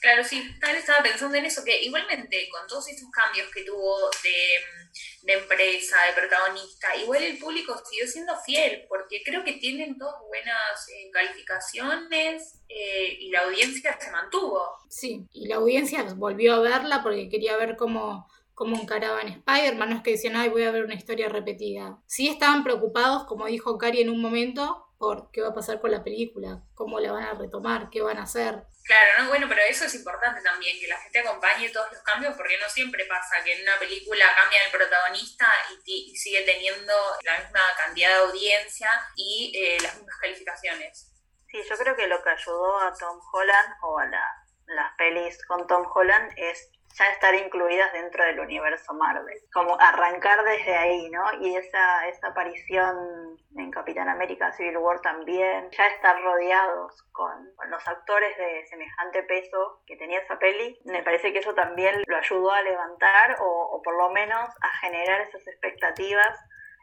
[0.00, 4.10] Claro, sí, tal estaba pensando en eso, que igualmente con todos estos cambios que tuvo
[4.24, 4.90] de
[5.22, 6.96] de empresa, de protagonista.
[6.96, 13.16] Igual el público siguió siendo fiel, porque creo que tienen dos buenas eh, calificaciones eh,
[13.20, 14.62] y la audiencia se mantuvo.
[14.88, 18.29] Sí, y la audiencia volvió a verla porque quería ver cómo,
[18.60, 19.88] cómo encaraban Spider-Man.
[19.88, 21.96] No es que decían, ay, voy a ver una historia repetida.
[22.06, 25.90] Sí estaban preocupados, como dijo Cari en un momento, por qué va a pasar con
[25.90, 28.62] la película, cómo la van a retomar, qué van a hacer.
[28.84, 29.28] Claro, ¿no?
[29.30, 32.68] bueno, pero eso es importante también, que la gente acompañe todos los cambios, porque no
[32.68, 35.46] siempre pasa que en una película cambia el protagonista
[35.86, 36.92] y, sigue teniendo
[37.24, 41.10] la misma cantidad de audiencia y eh, las mismas calificaciones.
[41.48, 45.66] Sí, yo creo que lo que ayudó a Tom Holland o a las pelis con
[45.66, 51.24] Tom Holland es ya estar incluidas dentro del universo Marvel, como arrancar desde ahí, ¿no?
[51.40, 57.86] Y esa, esa aparición en Capitán América Civil War también, ya estar rodeados con, los
[57.86, 62.50] actores de semejante peso que tenía esa peli, me parece que eso también lo ayudó
[62.50, 66.36] a levantar o, por lo menos a generar esas expectativas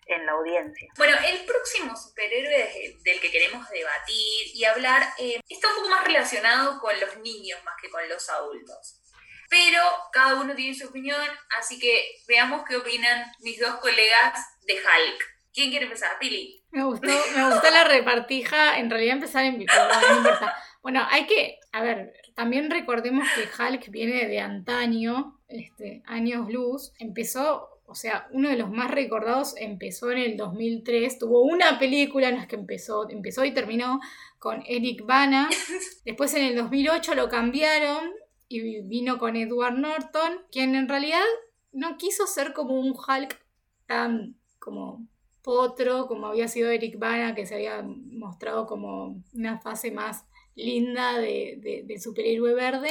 [0.05, 0.87] en la audiencia.
[0.95, 6.05] Bueno, el próximo superhéroe del que queremos debatir y hablar eh, está un poco más
[6.05, 9.01] relacionado con los niños más que con los adultos
[9.49, 9.81] pero
[10.11, 11.21] cada uno tiene su opinión,
[11.57, 15.37] así que veamos qué opinan mis dos colegas de Hulk.
[15.53, 16.19] ¿Quién quiere empezar?
[16.19, 16.61] Pili.
[16.71, 20.55] Me gustó, me gustó la repartija, en realidad empezar en mi no importa.
[20.83, 26.93] Bueno, hay que, a ver, también recordemos que Hulk viene de antaño, este, años luz,
[26.99, 32.29] empezó, o sea, uno de los más recordados empezó en el 2003, tuvo una película
[32.29, 33.99] en la que empezó, empezó y terminó
[34.39, 35.49] con Eric Bana,
[36.05, 38.11] después en el 2008 lo cambiaron
[38.47, 41.25] y vino con Edward Norton, quien en realidad
[41.71, 43.39] no quiso ser como un Hulk
[43.85, 45.07] tan como
[45.47, 51.17] potro como había sido Eric Bana, que se había mostrado como una fase más linda
[51.19, 52.89] de, del superhéroe verde,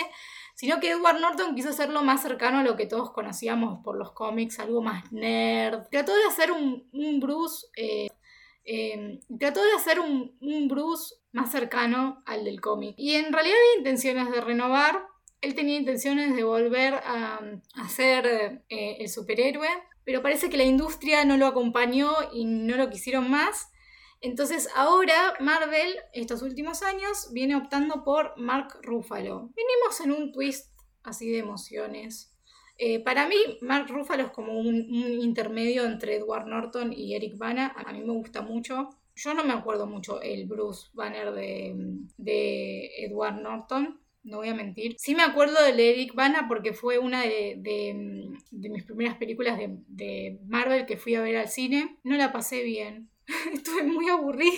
[0.54, 4.12] sino que Edward Norton quiso hacerlo más cercano a lo que todos conocíamos por los
[4.12, 5.82] cómics, algo más nerd.
[5.90, 8.08] Trató de hacer un, Bruce, eh,
[8.64, 12.94] eh, trató de hacer un, un Bruce más cercano al del cómic.
[12.96, 15.06] Y en realidad había intenciones de renovar,
[15.40, 17.40] él tenía intenciones de volver a,
[17.88, 19.68] ser eh, el superhéroe,
[20.04, 23.70] pero parece que la industria no lo acompañó y no lo quisieron más.
[24.20, 29.50] Entonces ahora Marvel, estos últimos años, viene optando por Mark Ruffalo.
[29.54, 30.72] Venimos en un twist
[31.02, 32.32] así de emociones.
[32.78, 37.74] Eh, para mí, Mark Ruffalo es como un, intermedio entre Edward Norton y Eric Bana.
[37.76, 38.90] A mí me gusta mucho.
[39.14, 41.74] Yo no me acuerdo mucho el Bruce Banner de,
[42.18, 44.96] de Edward Norton no voy a mentir.
[44.98, 47.60] Sí me acuerdo de Eric Bana porque fue una de,
[48.50, 51.98] mis primeras películas de, de, Marvel que fui a ver al cine.
[52.02, 53.08] No la pasé bien.
[53.54, 54.52] Estuve muy aburrida.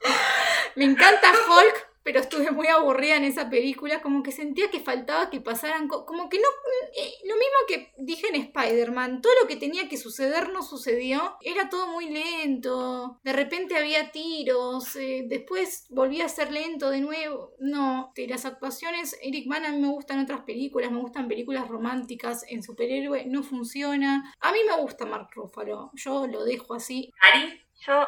[0.76, 5.30] me encanta Hulk, pero estuve muy aburrida en esa película, como que sentía que faltaba
[5.30, 6.48] que pasaran, como que no,
[6.96, 11.36] eh, lo mismo que dije en Spider-Man, todo lo que tenía que suceder no sucedió,
[11.42, 17.00] era todo muy lento, de repente había tiros, eh, después volvía a ser lento de
[17.00, 21.68] nuevo, no, las actuaciones, Eric Mann a mí me gustan otras películas, me gustan películas
[21.68, 27.10] románticas, en superhéroe no funciona, a mí me gusta Mark Ruffalo, yo lo dejo así.
[27.20, 27.60] ¿Ari?
[27.86, 28.06] Yo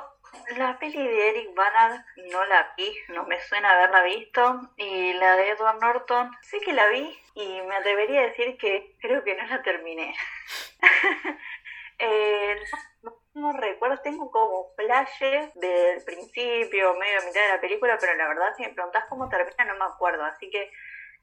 [0.56, 4.60] la peli de Eric Bana no la vi, no me suena haberla visto.
[4.76, 8.96] Y la de Edward Norton sí que la vi y me atrevería a decir que
[9.00, 10.14] creo que no la terminé.
[11.98, 12.56] eh,
[13.34, 18.54] no, recuerdo, tengo como flashes del principio, medio mitad de la película, pero la verdad
[18.56, 20.24] si me preguntás cómo termina no me acuerdo.
[20.24, 20.70] Así que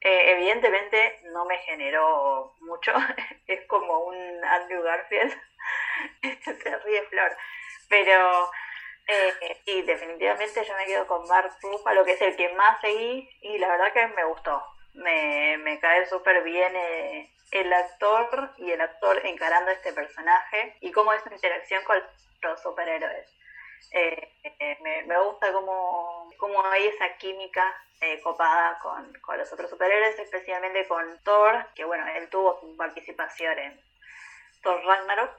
[0.01, 2.93] eh, evidentemente no me generó mucho.
[3.47, 5.33] es como un Andrew Garfield.
[6.43, 7.37] Se ríe Flor.
[7.89, 8.49] Pero
[9.11, 13.27] eh, y definitivamente yo me quedo con Mark Ruffalo, que es el que más seguí,
[13.41, 14.63] y la verdad que me gustó.
[14.93, 20.91] Me, me cae súper bien eh, el actor y el actor encarando este personaje y
[20.91, 21.97] cómo es su interacción con
[22.43, 23.27] los superhéroes.
[23.91, 24.31] Eh,
[24.81, 27.65] me, me, gusta cómo, cómo, hay esa química
[28.21, 33.81] copada con, con, los otros superhéroes, especialmente con Thor, que bueno, él tuvo participación en
[34.61, 35.31] Thor Ragnarok,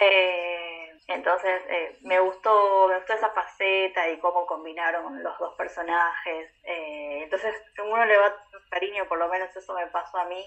[0.00, 6.50] Eh, entonces eh, me gustó me gustó esa faceta y cómo combinaron los dos personajes.
[6.64, 8.34] Eh, entonces uno le va
[8.70, 10.44] cariño, por lo menos eso me pasó a mí.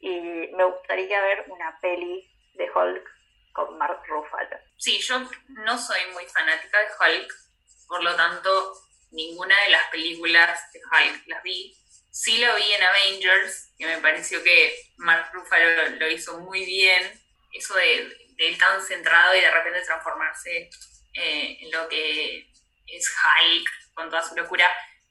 [0.00, 0.20] Y
[0.56, 3.08] me gustaría ver una peli de Hulk
[3.52, 4.56] con Mark Ruffalo.
[4.76, 7.32] Sí, yo no soy muy fanática de Hulk,
[7.86, 8.72] por lo tanto
[9.12, 11.76] ninguna de las películas de Hulk las vi.
[12.10, 17.20] Sí lo vi en Avengers, que me pareció que Mark Ruffalo lo hizo muy bien.
[17.52, 20.70] Eso de, él tan centrado y de repente transformarse
[21.14, 22.50] eh, en lo que
[22.86, 24.68] es Hulk con toda su locura.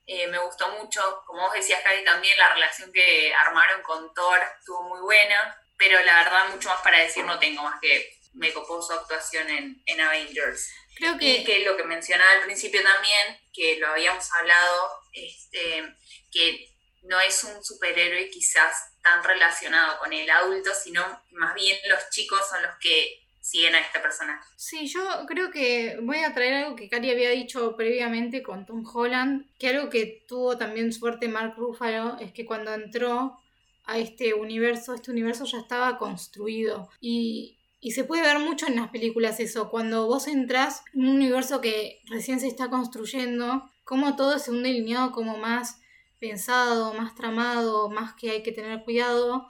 [0.08, 4.39] Eh, me gustó mucho, como vos decías, Cari, también la relación que armaron con Thor
[4.60, 8.52] estuvo muy buena, pero la verdad mucho más para decir no tengo, más que me
[8.52, 10.72] copó su actuación en, en Avengers.
[10.96, 11.26] Creo que...
[11.26, 15.96] Y que lo que mencionaba al principio también, que lo habíamos hablado, este,
[16.32, 16.67] que
[17.04, 22.41] no es un superhéroe quizás tan relacionado con el adulto, sino más bien los chicos
[22.50, 24.47] son los que siguen a este personaje.
[24.56, 28.86] Sí, yo creo que voy a traer algo que Cari había dicho previamente con Tom
[28.86, 33.38] Holland, que algo que tuvo también suerte Mark Ruffalo es que cuando entró
[33.86, 38.75] a este universo, este universo ya estaba construido y, y se puede ver mucho en
[38.75, 44.15] las películas eso, cuando vos entras en un universo que recién se está construyendo, como
[44.15, 45.82] todo es un delineado como más
[46.19, 49.49] pensado, más tramado, más que hay que tener cuidado.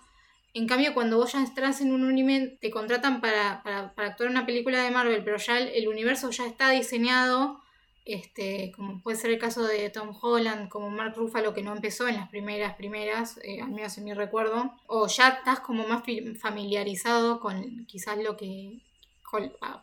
[0.54, 4.28] En cambio, cuando vos ya entras en un universo, te contratan para, para, para, actuar
[4.28, 7.62] en una película de Marvel, pero ya el, universo ya está diseñado,
[8.04, 12.08] este, como puede ser el caso de Tom Holland, como Mark Ruffalo, que no empezó
[12.08, 16.04] en las primeras, primeras, eh, al menos en mi recuerdo, o ya estás como más
[16.42, 18.80] familiarizado con quizás lo que,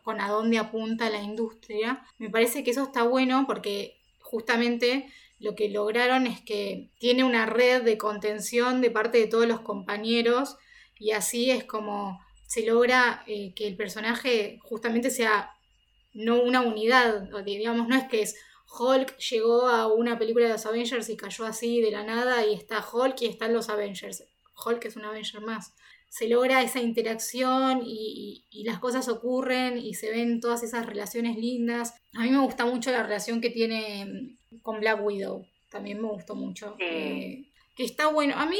[0.04, 2.04] con a dónde apunta la industria.
[2.18, 7.46] Me parece que eso está bueno porque justamente lo que lograron es que tiene una
[7.46, 10.56] red de contención de parte de todos los compañeros
[10.98, 15.52] y así es como se logra eh, que el personaje justamente sea
[16.14, 18.36] no una unidad, digamos, no es que es
[18.78, 22.54] Hulk llegó a una película de los Avengers y cayó así de la nada y
[22.54, 24.24] está Hulk y están los Avengers.
[24.64, 25.74] Hulk es un Avenger más.
[26.08, 31.36] Se logra esa interacción y, y, las cosas ocurren y se ven todas esas relaciones
[31.36, 31.94] lindas.
[32.14, 35.46] A mí me gusta mucho la relación que tiene con Black Widow.
[35.70, 36.76] También me gustó mucho.
[36.78, 37.44] Eh,
[37.76, 38.34] que está bueno.
[38.36, 38.58] A mí,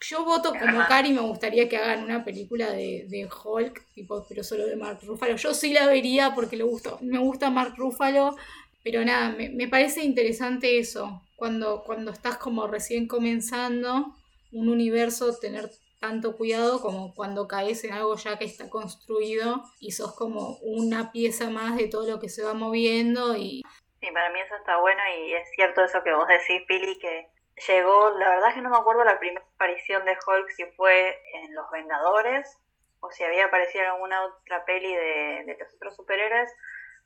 [0.00, 4.42] yo voto como Cari, me gustaría que hagan una película de, de, Hulk, tipo, pero
[4.42, 5.36] solo de Mark Ruffalo.
[5.36, 8.36] Yo sí la vería porque le gusto, me gusta Mark Ruffalo,
[8.82, 11.22] pero nada, me, me parece interesante eso.
[11.36, 14.14] Cuando, cuando estás como recién comenzando
[14.52, 19.92] un universo, tener tanto cuidado como cuando caes en algo ya que está construido y
[19.92, 23.62] sos como una pieza más de todo lo que se va moviendo y
[24.00, 27.28] Sí, para mí eso está bueno y es cierto eso que vos decís, Pili, que
[27.66, 31.20] llegó, la verdad es que no me acuerdo la primera aparición de Hulk si fue
[31.34, 32.56] en Los Vengadores
[33.00, 36.52] o si había aparecido en alguna otra peli de, de los otros superhéroes,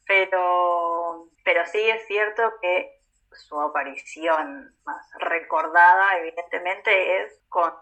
[0.07, 2.99] pero, pero sí es cierto que
[3.33, 7.73] su aparición más recordada evidentemente es con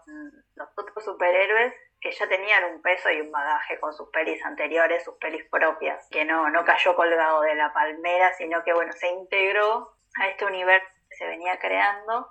[0.55, 5.03] los otros superhéroes que ya tenían un peso y un bagaje con sus pelis anteriores,
[5.03, 9.07] sus pelis propias, que no, no cayó colgado de la palmera, sino que bueno, se
[9.07, 12.27] integró a este universo que se venía creando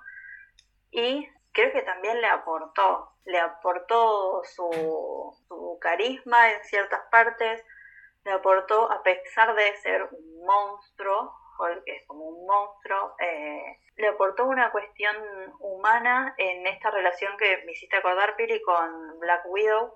[0.90, 7.64] y creo que también le aportó, le aportó su, su carisma en ciertas partes,
[8.24, 11.32] le aportó, a pesar de ser un monstruo,
[11.84, 15.14] que es como un monstruo, eh, le aportó una cuestión
[15.58, 19.94] humana en esta relación que me hiciste acordar, Pili, con Black Widow.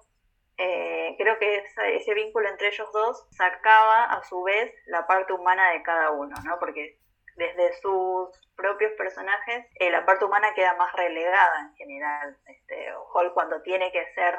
[0.56, 1.64] Eh, creo que
[1.96, 6.34] ese, vínculo entre ellos dos sacaba a su vez la parte humana de cada uno,
[6.44, 6.58] ¿no?
[6.60, 6.98] Porque
[7.36, 12.36] desde sus propios personajes eh, la parte humana queda más relegada en general.
[12.46, 14.38] Este, Hulk cuando tiene que ser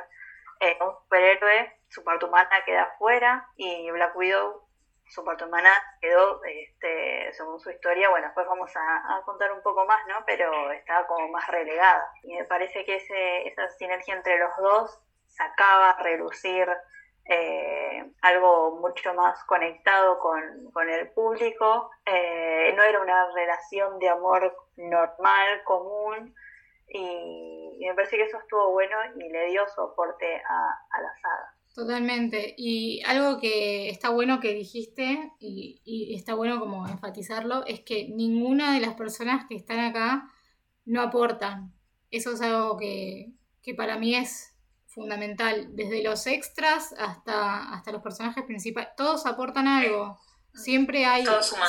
[0.79, 4.64] un superhéroe, su parte humana queda fuera y Black Widow
[5.07, 9.85] su parte humana quedó, este, según su historia, bueno, después vamos a, contar un poco
[9.85, 10.15] más, ¿no?
[10.25, 12.11] Pero estaba como más relegada.
[12.23, 16.67] Y me parece que ese, esa sinergia entre los dos sacaba a relucir
[17.25, 21.91] eh, algo mucho más conectado con, con el público.
[22.05, 26.35] Eh, no era una relación de amor normal, común,
[26.87, 31.54] y, me parece que eso estuvo bueno y le dio soporte a, a la saga.
[31.75, 32.55] Totalmente.
[32.57, 38.73] Y algo que está bueno que dijiste, y, está bueno como enfatizarlo, es que ninguna
[38.73, 40.31] de las personas que están acá
[40.85, 41.73] no aportan.
[42.11, 43.33] Eso es algo que,
[43.75, 44.55] para mí es
[44.85, 45.75] fundamental.
[45.75, 50.17] Desde los extras hasta, hasta los personajes principales, todos aportan algo.
[50.53, 51.25] Siempre hay,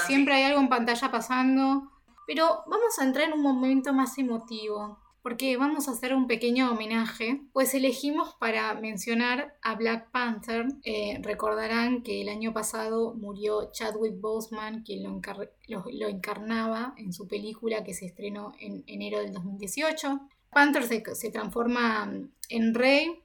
[0.07, 1.90] siempre hay algo en pantalla pasando.
[2.28, 5.00] Pero vamos a entrar en un momento más emotivo.
[5.26, 10.66] Porque vamos a hacer un pequeño homenaje, pues elegimos para mencionar a Black Panther.
[10.84, 17.82] Eh, recordarán que el año pasado murió Chadwick Boseman, quien lo, encarnaba en su película
[17.82, 20.20] que se estrenó en enero del 2018.
[20.50, 22.08] Panther se, se transforma
[22.48, 23.20] en rey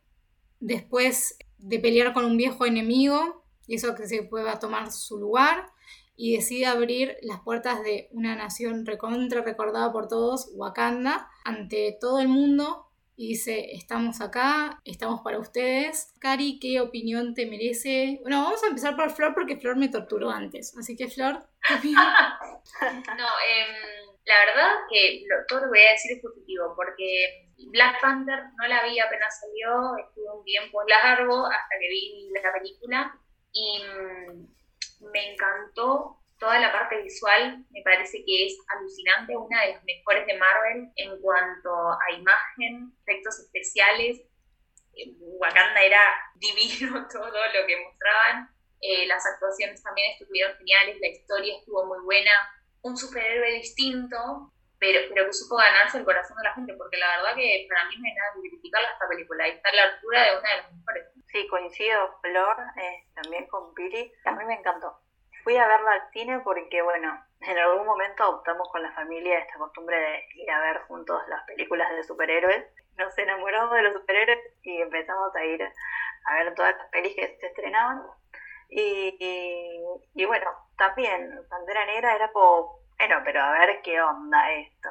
[0.60, 5.71] después de pelear con un viejo enemigo y eso que se pueda tomar su lugar
[6.22, 12.20] y decide abrir las puertas de una nación recontra recordada por todos, Wakanda, ante todo
[12.20, 16.14] el mundo y dice, estamos acá, estamos para ustedes.
[16.20, 18.20] Cari, ¿qué opinión te merece?
[18.22, 21.74] Bueno, vamos a empezar por Flor porque Flor me torturó antes, así que Flor, ¿qué
[21.74, 22.06] opinión?
[23.18, 28.00] no, em, la verdad que todo lo que voy a decir es positivo porque Black
[28.00, 33.20] Panther no la vi apenas salió, estuvo un tiempo largo hasta que vi la película
[33.54, 34.61] y mm,
[35.12, 40.26] me encantó toda la parte visual, me parece que es alucinante, una de las mejores
[40.26, 44.22] de Marvel en cuanto a imagen, efectos especiales.
[44.94, 46.02] Eh, Wakanda era
[46.36, 48.50] divino todo lo que mostraban,
[48.82, 52.32] eh, las actuaciones también estuvieron geniales, la historia estuvo muy buena,
[52.82, 54.51] un superhéroe distinto,
[54.82, 57.86] pero, pero que supo ganarse el corazón de la gente, porque la verdad que para
[57.86, 60.58] mí no hay nada que criticar esta película, está a la altura de una de
[60.58, 61.06] las mejores.
[61.28, 65.00] Sí, coincido, Flor, eh, también con Billy, a mí me encantó.
[65.44, 69.60] Fui a verla al cine porque, bueno, en algún momento adoptamos con la familia esta
[69.60, 72.66] costumbre de ir a ver juntos las películas de superhéroes.
[72.98, 75.62] Nos enamoramos de los superhéroes y empezamos a ir
[76.26, 78.04] a ver todas las pelis que se estrenaban.
[78.70, 79.16] Y,
[80.16, 84.90] y, bueno, también Pantera Negra era como, bueno, pero a ver qué onda esto.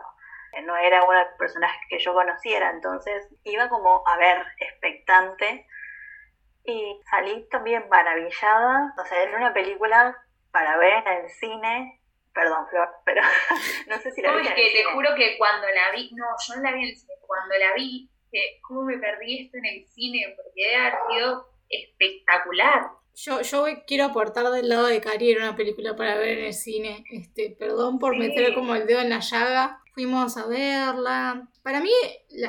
[0.65, 5.67] No era uno de los personajes que yo conociera, entonces iba como a ver, expectante.
[6.65, 8.93] Y salí también maravillada.
[9.01, 10.17] O sea, era una película
[10.51, 12.01] para ver en el cine.
[12.35, 13.23] Perdón, Flor, pero
[13.89, 14.49] no sé si la vi.
[14.49, 17.15] que te juro que cuando la vi, no, yo no la vi en el cine,
[17.27, 21.47] cuando la vi, que cómo me perdí esto en el cine, porque debe haber sido
[21.69, 22.91] espectacular.
[23.23, 26.55] Yo, yo quiero aportar del lado de Cari, era una película para ver en el
[26.55, 27.05] cine.
[27.11, 29.83] Este, perdón por meter como el dedo en la llaga.
[29.93, 31.51] Fuimos a verla.
[31.63, 31.91] Para mí,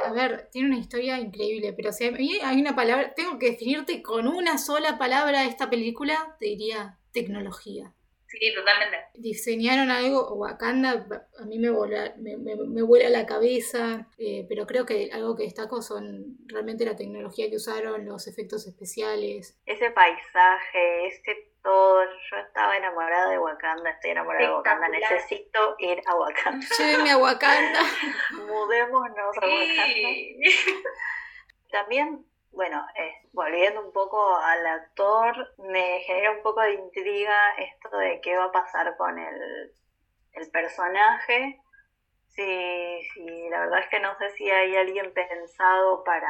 [0.01, 3.51] a ver, tiene una historia increíble, pero si a mí hay una palabra, tengo que
[3.51, 7.93] definirte con una sola palabra esta película, te diría tecnología.
[8.31, 8.97] Sí, totalmente.
[9.15, 11.05] Diseñaron algo, Wakanda
[11.37, 15.43] a mí me vuela, me, me, vuela la cabeza, eh, pero creo que algo que
[15.43, 19.59] destaco son realmente la tecnología que usaron, los efectos especiales.
[19.65, 26.01] Ese paisaje, ese todo, yo estaba enamorada de Wakanda, estoy enamorada de Wakanda, necesito ir
[26.05, 26.65] a Wakanda.
[26.77, 27.81] Llévenme a Wakanda.
[28.47, 30.09] Mudémonos a Wakanda.
[31.69, 37.97] También bueno, eh, volviendo un poco al actor, me genera un poco de intriga esto
[37.97, 39.73] de qué va a pasar con el,
[40.51, 41.61] personaje.
[42.29, 46.29] Sí, sí, la verdad es que no sé si hay alguien pensado para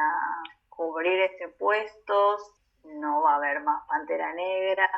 [0.68, 2.36] cubrir ese puesto,
[2.84, 4.90] no va a haber más Pantera Negra.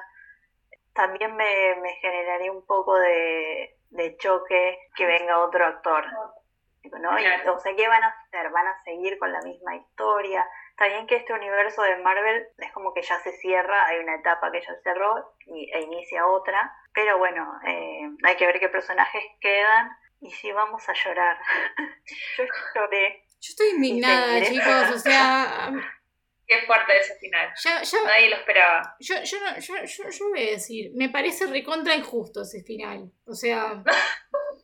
[0.95, 6.05] También me, me generaría un poco de, de choque que venga otro actor.
[7.01, 7.11] ¿no?
[7.11, 8.51] o sea, ¿qué van a hacer?
[8.51, 10.45] ¿Van a seguir con la misma historia?
[10.75, 14.16] Está bien que este universo de Marvel es como que ya se cierra, hay una
[14.16, 18.68] etapa que ya cerró y, e inicia otra, pero bueno, eh, hay que ver qué
[18.68, 19.89] personajes quedan
[20.20, 21.39] y si vamos a llorar.
[22.37, 22.45] Yo
[22.75, 23.25] lloré.
[23.41, 25.70] Yo estoy indignada, chicos, o sea...
[26.45, 27.55] Qué fuerte ese final.
[28.07, 28.97] Nadie lo esperaba.
[28.99, 33.11] Yo, yo, yo, yo, yo voy a decir, me parece recontra injusto ese final.
[33.27, 33.83] O sea,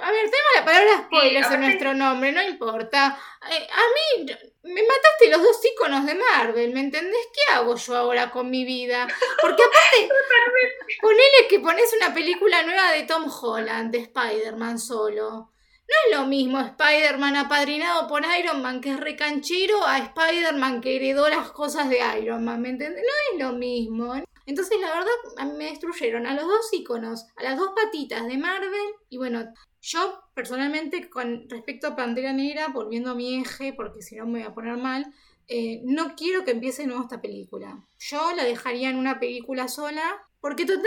[0.00, 3.18] A ver, tenemos la palabra spoilers en nuestro nombre, no importa.
[3.48, 4.26] Eh, a mí
[4.64, 7.28] me mataste los dos iconos de Marvel, ¿me entendés?
[7.32, 9.08] ¿Qué hago yo ahora con mi vida?
[9.40, 10.08] Porque aparte,
[11.00, 15.50] ponele que pones una película nueva de Tom Holland, de Spider-Man solo.
[15.92, 20.96] No es lo mismo Spider-Man apadrinado por Iron Man, que es recanchero, a Spider-Man que
[20.96, 23.02] heredó las cosas de Iron Man, ¿me entendés?
[23.02, 24.14] No es lo mismo.
[24.46, 28.94] Entonces, la verdad, me destruyeron a los dos iconos, a las dos patitas de Marvel.
[29.08, 29.44] Y bueno,
[29.82, 34.38] yo personalmente, con respecto a Pantera Negra, volviendo a mi eje, porque si no me
[34.38, 35.12] voy a poner mal,
[35.48, 37.84] eh, no quiero que empiece de nuevo esta película.
[37.98, 40.02] Yo la dejaría en una película sola,
[40.40, 40.86] porque total,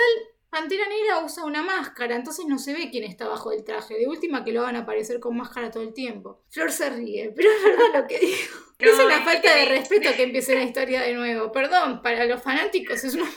[0.50, 3.96] Pantera Negra usa una máscara, entonces no se ve quién está bajo el traje.
[3.96, 6.42] De última que lo van a aparecer con máscara todo el tiempo.
[6.50, 8.38] Flor se ríe, pero es verdad lo que digo.
[8.80, 11.52] es una falta de respeto que empiece la historia de nuevo.
[11.52, 13.30] Perdón, para los fanáticos es una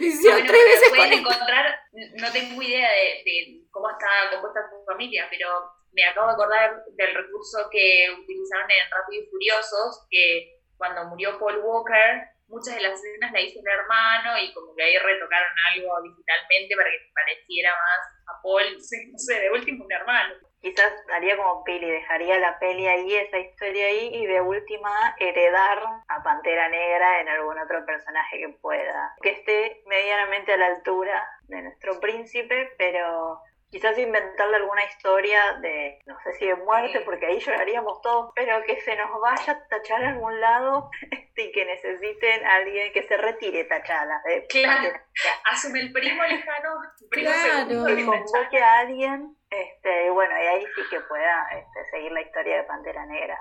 [0.00, 5.48] visión tres veces pueden encontrar, no tengo idea de, cómo está compuesta tu familia, pero
[5.92, 11.38] me acabo de acordar del recurso que utilizaron en Rápido y Furiosos, que cuando murió
[11.38, 15.52] Paul Walker, muchas de las escenas la hizo el hermano y como que ahí retocaron
[15.72, 18.76] algo digitalmente para que pareciera más a Paul,
[19.12, 20.34] no sé, de último un hermano.
[20.66, 25.80] Quizás haría como peli, dejaría la peli ahí, esa historia ahí, y de última heredar
[26.08, 31.24] a Pantera Negra en algún otro personaje que pueda, que esté medianamente a la altura
[31.42, 33.40] de nuestro príncipe, pero
[33.70, 38.60] quizás inventarle alguna historia de, no sé si de muerte, porque ahí lloraríamos todos, pero
[38.64, 40.90] que se nos vaya a tachar a algún lado
[41.36, 44.20] y que necesiten a alguien que se retire tachala.
[44.48, 44.98] claro,
[45.44, 47.86] asume el primo lejano, primo claro.
[47.86, 52.22] que convoque a alguien, este, y bueno, y ahí sí que pueda este, seguir la
[52.22, 53.38] historia de Pantera Negra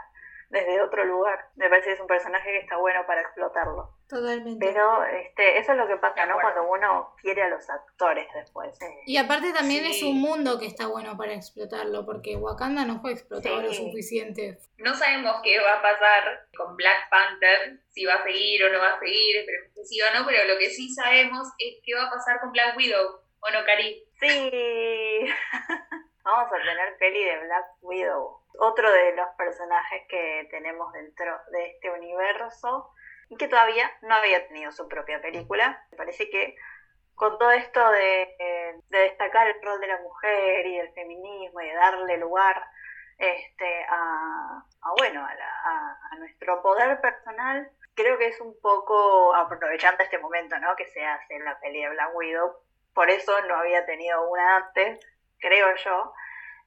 [0.49, 1.49] desde otro lugar.
[1.55, 3.95] Me parece que es un personaje que está bueno para explotarlo.
[4.07, 4.65] Totalmente.
[4.65, 6.35] Pero este, eso es lo que pasa, ¿no?
[6.39, 8.77] Cuando uno quiere a los actores después.
[9.05, 13.13] Y aparte también es un mundo que está bueno para explotarlo, porque Wakanda no fue
[13.13, 14.59] explotado lo suficiente.
[14.77, 18.79] No sabemos qué va a pasar con Black Panther, si va a seguir o no
[18.79, 21.95] va a seguir, esperemos que sí o no, pero lo que sí sabemos es qué
[21.95, 24.04] va a pasar con Black Widow, ¿o no, Cari?
[24.19, 25.29] Sí.
[26.23, 31.67] Vamos a tener peli de Black Widow otro de los personajes que tenemos dentro de
[31.71, 32.91] este universo
[33.29, 35.85] y que todavía no había tenido su propia película.
[35.91, 36.55] Me parece que
[37.15, 42.17] con todo esto de, destacar el rol de la mujer y el feminismo y darle
[42.17, 42.61] lugar
[43.17, 44.63] este, a,
[44.97, 50.75] bueno, a, nuestro poder personal, creo que es un poco aprovechando este momento ¿no?
[50.75, 52.55] que se hace la peli de Black Widow.
[52.95, 55.05] Por eso no había tenido una antes,
[55.37, 56.13] creo yo,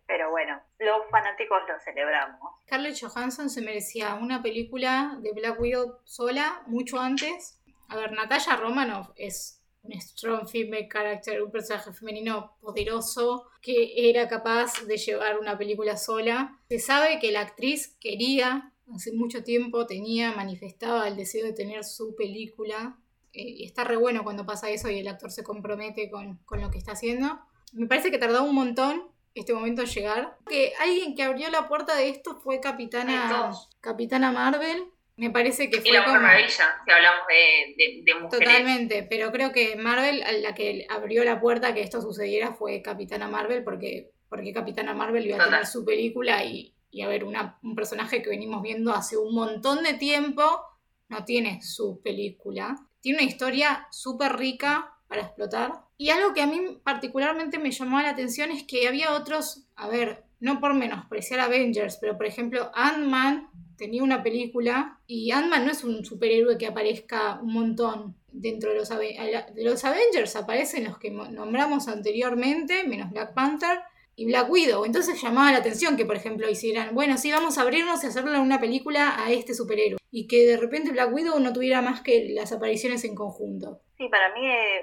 [0.07, 2.39] pero bueno, los fanáticos lo celebramos.
[2.67, 7.61] Scarlett Johansson se merecía una película de Black Widow sola mucho antes.
[7.89, 14.29] A ver, Natalia Romanoff es un strong female character, un personaje femenino poderoso que era
[14.29, 16.59] capaz de llevar una película sola.
[16.69, 21.85] Se sabe que la actriz quería, hace mucho tiempo tenía, manifestaba el deseo de tener
[21.85, 22.99] su película.
[23.33, 26.61] Eh, y está re bueno cuando pasa eso y el actor se compromete con, con
[26.61, 27.41] lo que está haciendo.
[27.73, 30.37] Me parece que tardó un montón este momento llegar.
[30.49, 34.85] Que alguien que abrió la puerta de esto fue Capitana, Capitana Marvel.
[35.17, 35.93] Me parece que fue.
[35.93, 38.47] La Mujer Maravilla, si hablamos de, de, mujeres.
[38.47, 42.83] Totalmente, pero creo que Marvel, la que abrió la puerta a que esto sucediera fue
[42.83, 47.25] Capitana Marvel, porque, porque Capitana Marvel iba a tener su película y, y a ver,
[47.25, 50.63] una, un personaje que venimos viendo hace un montón de tiempo
[51.09, 52.77] no tiene su película.
[53.01, 55.73] Tiene una historia súper rica para explotar.
[55.97, 59.89] Y algo que a mí particularmente me llamó la atención es que había otros, a
[59.89, 65.73] ver, no por menospreciar Avengers, pero por ejemplo, Ant-Man tenía una película y Ant-Man no
[65.73, 70.99] es un superhéroe que aparezca un montón dentro de los, de los Avengers, aparecen los
[70.99, 73.81] que nombramos anteriormente, menos Black Panther
[74.19, 74.85] y Black Widow.
[74.85, 78.41] Entonces llamaba la atención que, por ejemplo, hicieran, bueno, sí, vamos a abrirnos y hacerle
[78.41, 80.01] una película a este superhéroe.
[80.11, 83.81] Y que de repente Black Widow no tuviera más que las apariciones en conjunto.
[83.97, 84.41] Sí, para mí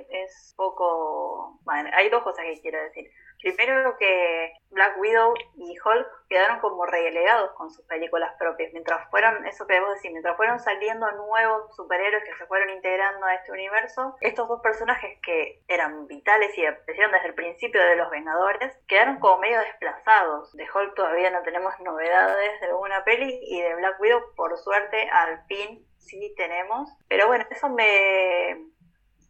[0.10, 1.60] es poco...
[1.66, 3.12] Bueno, hay dos cosas que quiero decir.
[3.40, 9.46] Primero que Black Widow y Hulk quedaron como relegados con sus películas propias, mientras fueron,
[9.46, 13.52] eso que debo decir, mientras fueron saliendo nuevos superhéroes que se fueron integrando a este
[13.52, 18.78] universo, estos dos personajes que eran vitales y aparecieron desde el principio de los Vengadores,
[18.88, 20.56] quedaron como medio desplazados.
[20.56, 25.10] De Hulk todavía no tenemos novedades de alguna peli y de Black Widow, por suerte,
[25.12, 26.90] al fin sí tenemos.
[27.08, 28.74] Pero bueno, eso me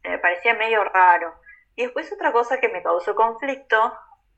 [0.08, 1.34] me parecía medio raro.
[1.76, 3.76] Y después otra cosa que me causó conflicto,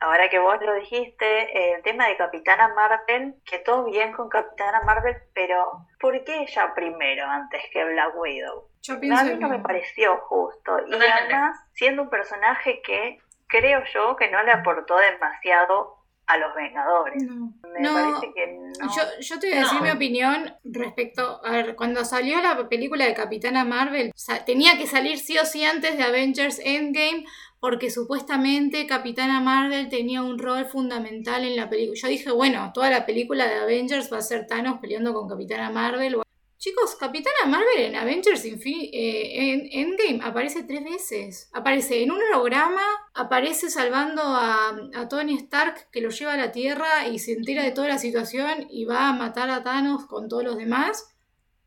[0.01, 4.83] ahora que vos lo dijiste, el tema de Capitana Marvel, que todo bien con Capitana
[4.83, 8.69] Marvel, pero ¿por qué ella primero antes que Black Widow?
[8.91, 10.79] a mí no me pareció justo.
[10.87, 15.98] Y además, siendo un personaje que creo yo que no le aportó demasiado
[16.29, 17.23] a los Vengadores.
[17.25, 17.55] No.
[17.81, 18.95] Me parece que no.
[18.95, 21.41] Yo, yo te voy a decir mi opinión respecto.
[21.45, 24.13] A ver, cuando salió la película de Capitana Marvel,
[24.45, 27.25] tenía que salir sí o sí antes de Avengers Endgame.
[27.61, 31.99] Porque supuestamente Capitana Marvel tenía un rol fundamental en la película.
[32.01, 35.69] Yo dije, bueno, toda la película de Avengers va a ser Thanos peleando con Capitana
[35.69, 36.19] Marvel.
[36.59, 38.53] Chicos, Capitana Marvel en Avengers eh,
[38.93, 41.49] en Endgame aparece tres veces.
[41.53, 42.83] Aparece en un holograma,
[43.15, 44.77] aparece salvando a,
[45.09, 48.67] Tony Stark que lo lleva a la Tierra y se entera de toda la situación
[48.71, 51.15] y va a matar a Thanos con todos los demás.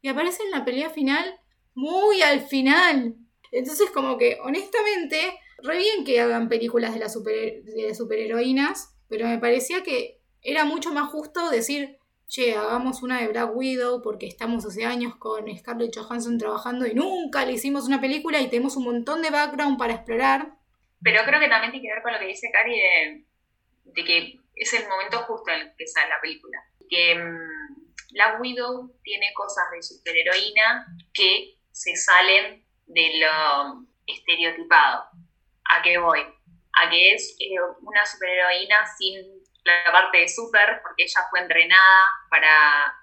[0.02, 1.40] Y aparece en la pelea final,
[1.74, 3.16] muy al final.
[3.54, 8.94] Entonces como que honestamente, re bien que hagan películas de las, super, de las superheroínas,
[9.08, 12.01] pero me parecía que era mucho más justo decir
[12.32, 16.94] che, hagamos una de Black Widow porque estamos hace años con Scarlett Johansson trabajando y
[16.94, 20.54] nunca le hicimos una película y tenemos un montón de background para explorar.
[21.04, 22.80] Pero creo que también tiene que ver con lo que dice Cari
[23.84, 26.58] de, que es el momento justo en el que sale la película.
[26.90, 35.04] Que mm, Black Widow tiene cosas de superheroína que se salen de lo estereotipado.
[35.66, 36.22] ¿A qué voy?
[36.82, 42.06] A que es eh, una superheroína sin la parte de super, porque ella fue entrenada
[42.30, 42.94] para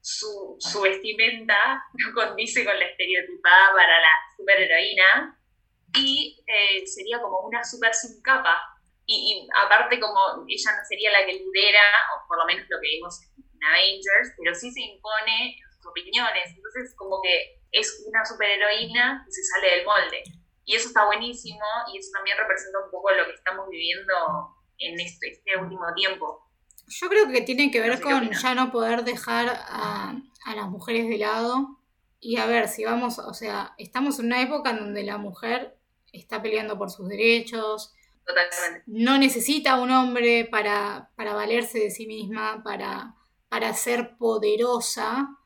[0.00, 5.38] su, su vestimenta, no condice con la estereotipada para la superheroína,
[5.94, 8.58] y eh, sería como una super sin capa.
[9.04, 11.82] Y, aparte como ella no sería la que lidera,
[12.16, 16.54] o por lo menos lo que vimos en Avengers, pero sí se impone sus opiniones.
[16.54, 20.22] Entonces como que es una superheroína que se sale del molde.
[20.64, 25.00] Y eso está buenísimo y eso también representa un poco lo que estamos viviendo en
[25.00, 26.46] este, este último tiempo.
[26.88, 30.14] Yo creo que tiene que ver con ya no poder dejar a,
[30.44, 31.78] a las mujeres de lado.
[32.20, 35.76] Y a ver, si vamos, o sea, estamos en una época en donde la mujer
[36.12, 37.92] está peleando por sus derechos.
[38.26, 38.84] Totalmente.
[38.86, 43.16] No necesita un hombre para, para valerse de sí misma, para,
[43.48, 45.36] para ser poderosa.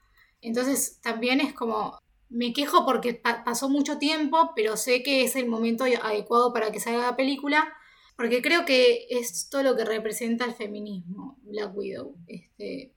[0.43, 3.14] Entonces también es como, me quejo porque
[3.45, 7.72] pasó mucho tiempo, pero sé que es el momento adecuado para que salga la película,
[8.17, 12.17] porque creo que es todo lo que representa el feminismo, Black Widow.
[12.27, 12.95] Este,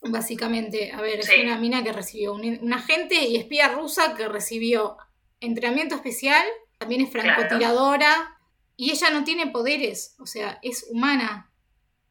[0.00, 4.96] básicamente, a ver, es una mina que recibió, un, agente y espía rusa que recibió
[5.40, 6.44] entrenamiento especial
[6.78, 8.38] también es francotiradora
[8.76, 11.50] y ella no tiene poderes, o sea, es humana.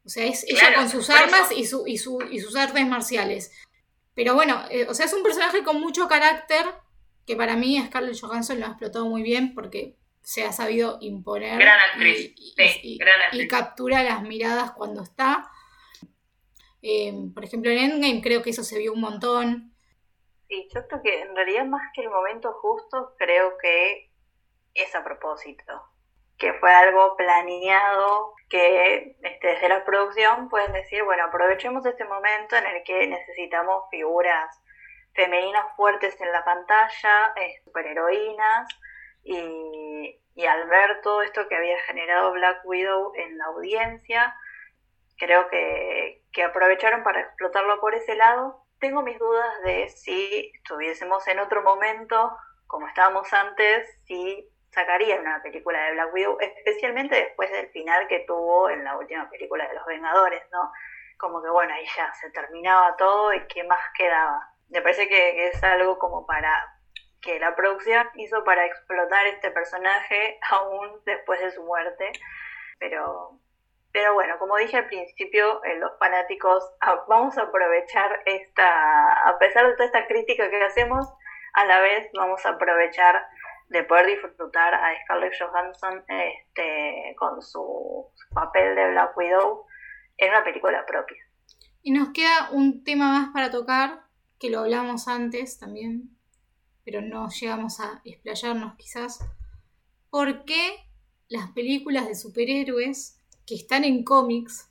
[0.04, 3.52] O sea, es ella con sus armas y, su, y, su, y, sus artes marciales.
[4.14, 6.66] Pero bueno, eh, o sea, es un personaje con mucho carácter
[7.26, 11.59] que para mí Scarlett Johansson lo ha explotado muy bien porque se ha sabido imponer
[11.59, 12.34] gran actriz.
[12.36, 12.97] Y,
[13.32, 15.51] y, captura las miradas cuando está.
[16.82, 19.76] Eh, por ejemplo, en Endgame creo que eso se vio un montón.
[20.47, 24.09] Sí, yo creo que en realidad más que el momento justo, creo que
[24.73, 25.84] es a propósito,
[26.39, 32.55] que fue algo planeado, que este, desde la producción pueden decir, bueno, aprovechemos este momento
[32.55, 34.59] en el que necesitamos figuras
[35.13, 38.67] femeninas fuertes en la pantalla, eh, superheroínas,
[39.26, 44.36] y, al ver todo esto que había generado Black Widow en la audiencia,
[45.17, 48.63] creo que, que aprovecharon para explotarlo por ese lado.
[48.80, 55.41] Tengo mis dudas de si estuviésemos en otro momento, como estábamos antes, si sacaría una
[55.41, 59.73] película de Black Widow, especialmente después del final que tuvo en la última película de
[59.73, 60.71] Los Vengadores, ¿no?
[61.17, 64.51] Como que bueno, ahí ya se terminaba todo y qué más quedaba.
[64.69, 66.74] Me parece que, es algo como para
[67.26, 72.11] que la producción hizo para explotar este personaje aún después de su muerte.
[72.80, 73.39] Pero,
[73.91, 79.38] pero bueno, como dije al principio, eh, los fanáticos ah, vamos a aprovechar esta, a
[79.39, 81.07] pesar de toda esta crítica que hacemos,
[81.53, 83.26] a la vez vamos a aprovechar
[83.69, 89.65] de poder disfrutar a Scarlett Johansson este, con su papel de Black Widow
[90.17, 91.17] en una película propia.
[91.82, 94.03] Y nos queda un tema más para tocar,
[94.39, 96.14] que lo hablamos antes también,
[96.86, 99.19] pero no llegamos a explayarnos quizás.
[100.09, 100.77] ¿Por qué
[101.27, 104.69] las películas de superhéroes que están en cómics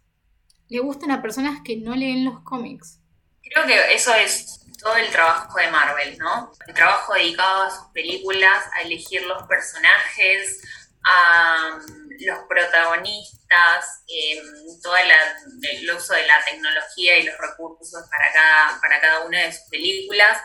[0.69, 3.01] le gustan a personas que no leen los cómics?
[3.43, 6.53] Creo que eso es todo el trabajo de Marvel, ¿no?
[6.67, 10.63] El trabajo dedicado a sus películas, a elegir los personajes,
[11.05, 14.41] a mm, los protagonistas, eh,
[14.83, 19.53] todo el uso de la tecnología y los recursos para cada, para cada una de
[19.53, 20.39] sus películas,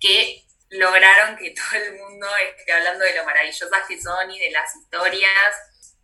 [0.00, 0.44] que
[0.74, 4.74] lograron que todo el mundo esté hablando de lo maravillosas que son y de las
[4.74, 5.30] historias,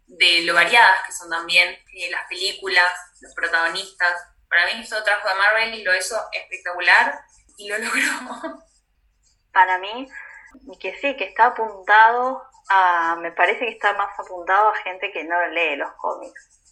[0.06, 4.20] de lo variadas que son también eh, las películas, los protagonistas.
[4.48, 7.20] Para mí esto trabajo de Marvel y lo hizo espectacular
[7.56, 8.62] y lo logró.
[9.52, 10.08] Para mí,
[10.80, 15.24] que sí, que está apuntado a, me parece que está más apuntado a gente que
[15.24, 16.62] no lee los cómics.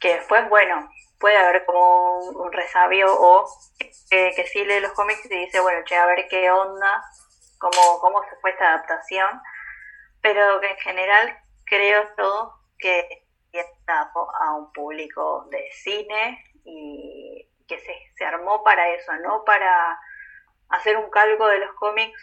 [0.00, 0.90] Que después, bueno,
[1.20, 3.46] puede haber como un, resabio o
[4.08, 7.04] que sí lee los cómics y dice, bueno, che, a ver qué onda,
[7.58, 9.40] cómo, cómo se fue esta adaptación,
[10.22, 14.10] pero que en general creo todo que está
[14.40, 20.00] a un público de cine y que se, se armó para eso, no para
[20.70, 22.20] hacer un calco de los cómics,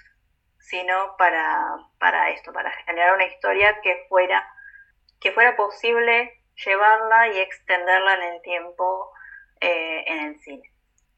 [0.59, 4.45] sino para, para esto, para generar una historia que fuera,
[5.21, 9.10] que fuera posible llevarla y extenderla en el tiempo
[9.62, 10.64] eh, en el cine.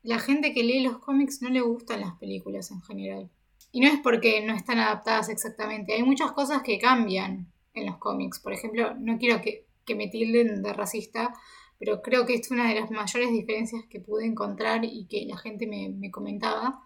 [0.03, 3.29] La gente que lee los cómics no le gustan las películas en general.
[3.71, 5.93] Y no es porque no están adaptadas exactamente.
[5.93, 8.39] Hay muchas cosas que cambian en los cómics.
[8.39, 11.33] Por ejemplo, no quiero que, que me tilden de racista,
[11.79, 15.37] pero creo que es una de las mayores diferencias que pude encontrar y que la
[15.37, 16.81] gente me, comentaba.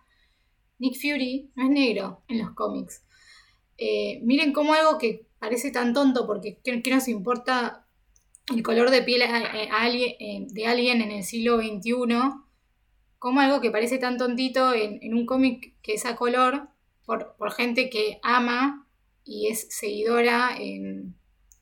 [0.80, 3.04] Nick Fury no es negro en los cómics.
[3.78, 7.82] Eh, miren cómo algo que parece tan tonto, porque ¿qué, nos importa
[8.51, 11.93] el color de piel eh, de alguien en el siglo XXI?
[13.19, 16.67] Como algo que parece tan tontito en, un cómic que es a color,
[17.05, 18.85] por, gente que ama
[19.23, 21.15] y es seguidora en,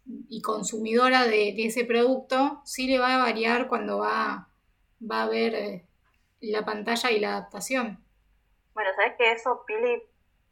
[0.06, 4.48] y consumidora de, ese producto, sí le va a variar cuando va,
[5.00, 5.86] va a ver eh,
[6.42, 8.04] la pantalla y la adaptación.
[8.74, 10.04] Bueno, sabes que eso, Pili,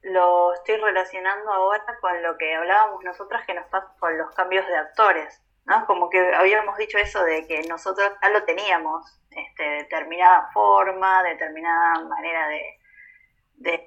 [0.02, 4.66] lo estoy relacionando ahora con lo que hablábamos nosotras que nos pasa con los cambios
[4.68, 5.42] de actores,
[5.86, 12.04] Como que habíamos dicho eso de que nosotros ya lo teníamos, este, determinada forma, determinada
[12.06, 12.76] manera de,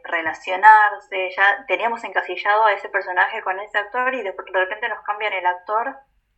[0.05, 5.33] relacionarse, ya teníamos encasillado a ese personaje con ese actor y de, repente nos cambian
[5.33, 5.97] el actor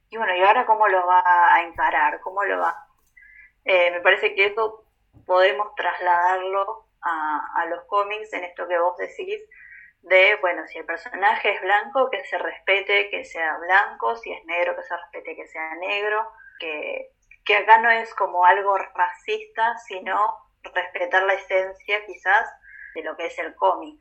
[0.08, 2.20] y bueno, ¿y ahora cómo lo va a encarar?
[2.20, 2.86] ¿Cómo lo va?
[3.64, 4.84] Eh, me parece que eso
[5.26, 9.40] podemos trasladarlo a, los cómics en esto que vos decís
[10.04, 14.44] de, bueno, si el personaje es blanco, que se respete que sea blanco, si es
[14.44, 17.10] negro, que se respete que sea negro, que,
[17.44, 22.50] que acá no es como algo racista, sino respetar la esencia quizás
[22.94, 23.98] de lo que es el cómic.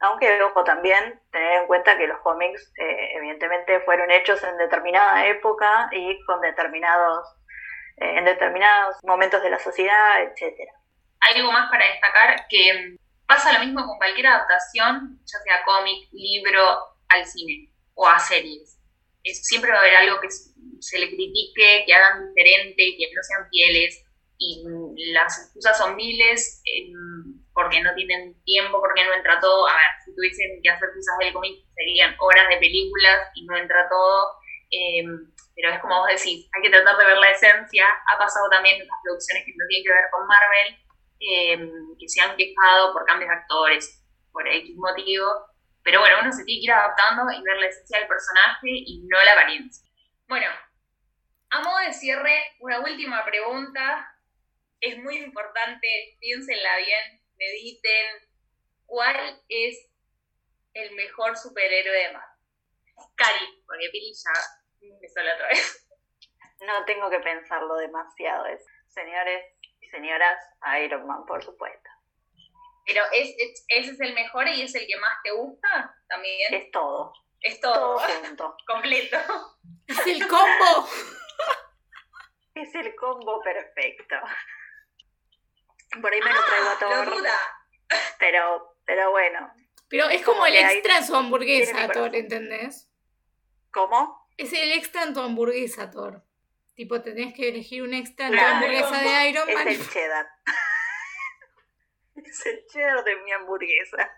[0.00, 5.26] Aunque, ojo, también tener en cuenta que los cómics eh, evidentemente fueron hechos en determinada
[5.26, 7.26] época y con determinados,
[7.96, 10.72] eh, en determinados momentos de la sociedad, etcétera.
[11.20, 12.96] Hay algo más para destacar que
[13.30, 16.66] pasa lo mismo con cualquier adaptación, ya sea cómic, libro,
[17.08, 18.76] al cine o a series.
[19.22, 20.28] siempre va a haber algo que
[20.80, 24.04] se le critique, que hagan diferente, que no sean fieles,
[24.36, 24.64] y
[25.12, 26.90] las excusas son miles, eh,
[27.52, 29.68] porque no tienen tiempo, porque no entra todo.
[29.68, 33.56] A ver, si tuviesen que hacer cosas del cómic, serían horas de películas y no
[33.56, 34.32] entra todo.
[34.72, 35.04] Eh,
[35.54, 37.84] pero es como vos decís, hay que tratar de ver la esencia.
[38.12, 40.78] Ha pasado también en las producciones que no tienen que ver con Marvel,
[41.20, 41.58] eh,
[41.98, 45.26] que se han quejado por cambios de actores, por X motivo.
[45.82, 49.02] Pero bueno, uno se tiene que ir adaptando y ver la esencia del personaje y
[49.06, 49.88] no la apariencia.
[50.28, 50.46] Bueno,
[51.50, 54.06] a modo de cierre, una última pregunta.
[54.80, 58.28] Es muy importante, piénsenla bien, mediten
[58.86, 59.90] cuál es
[60.72, 62.30] el mejor superhéroe de Marvel.
[63.14, 65.86] Cari, porque Pili ya empezó la otra vez.
[66.60, 68.44] No tengo que pensarlo demasiado.
[68.44, 69.42] Es, señores
[69.90, 70.38] señoras,
[70.82, 71.90] Iron Man, por supuesto.
[72.86, 73.34] Pero ¿es,
[73.68, 76.54] ese es el mejor y es el que más te gusta también.
[76.54, 77.12] Es todo.
[77.40, 77.96] Es todo.
[77.96, 78.56] Todo junto.
[78.66, 79.18] Completo.
[79.86, 80.88] Es el combo.
[82.54, 84.16] es el combo perfecto.
[86.00, 87.22] Por ahí me lo traigo a ah, Thor.
[88.18, 89.52] Pero, pero bueno.
[89.88, 92.88] Pero es como, el extra en su hamburguesa, Thor, ¿entendés?
[93.72, 94.28] ¿Cómo?
[94.36, 96.24] Es el extra en tu hamburguesa, Thor.
[96.80, 99.68] Tipo, tenés que elegir un extra en tu hamburguesa de Iron Man.
[99.68, 100.26] Es el cheddar.
[102.14, 104.10] es el cheddar de mi hamburguesa.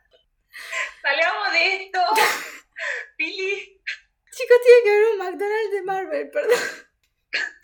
[1.02, 1.98] Salgamos de esto.
[3.16, 3.82] Pili.
[4.30, 6.58] Chicos, tiene que haber un McDonald's de Marvel, perdón.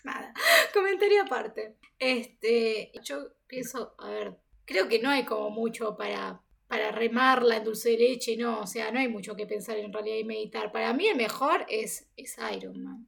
[0.02, 0.34] Nada.
[0.74, 1.76] Comentario aparte.
[2.00, 7.64] Este, yo pienso, a ver, creo que no hay como mucho para, para remarla en
[7.64, 10.72] dulce de leche, no, o sea, no hay mucho que pensar en realidad y meditar.
[10.72, 13.06] Para mí el mejor es, es Iron Man.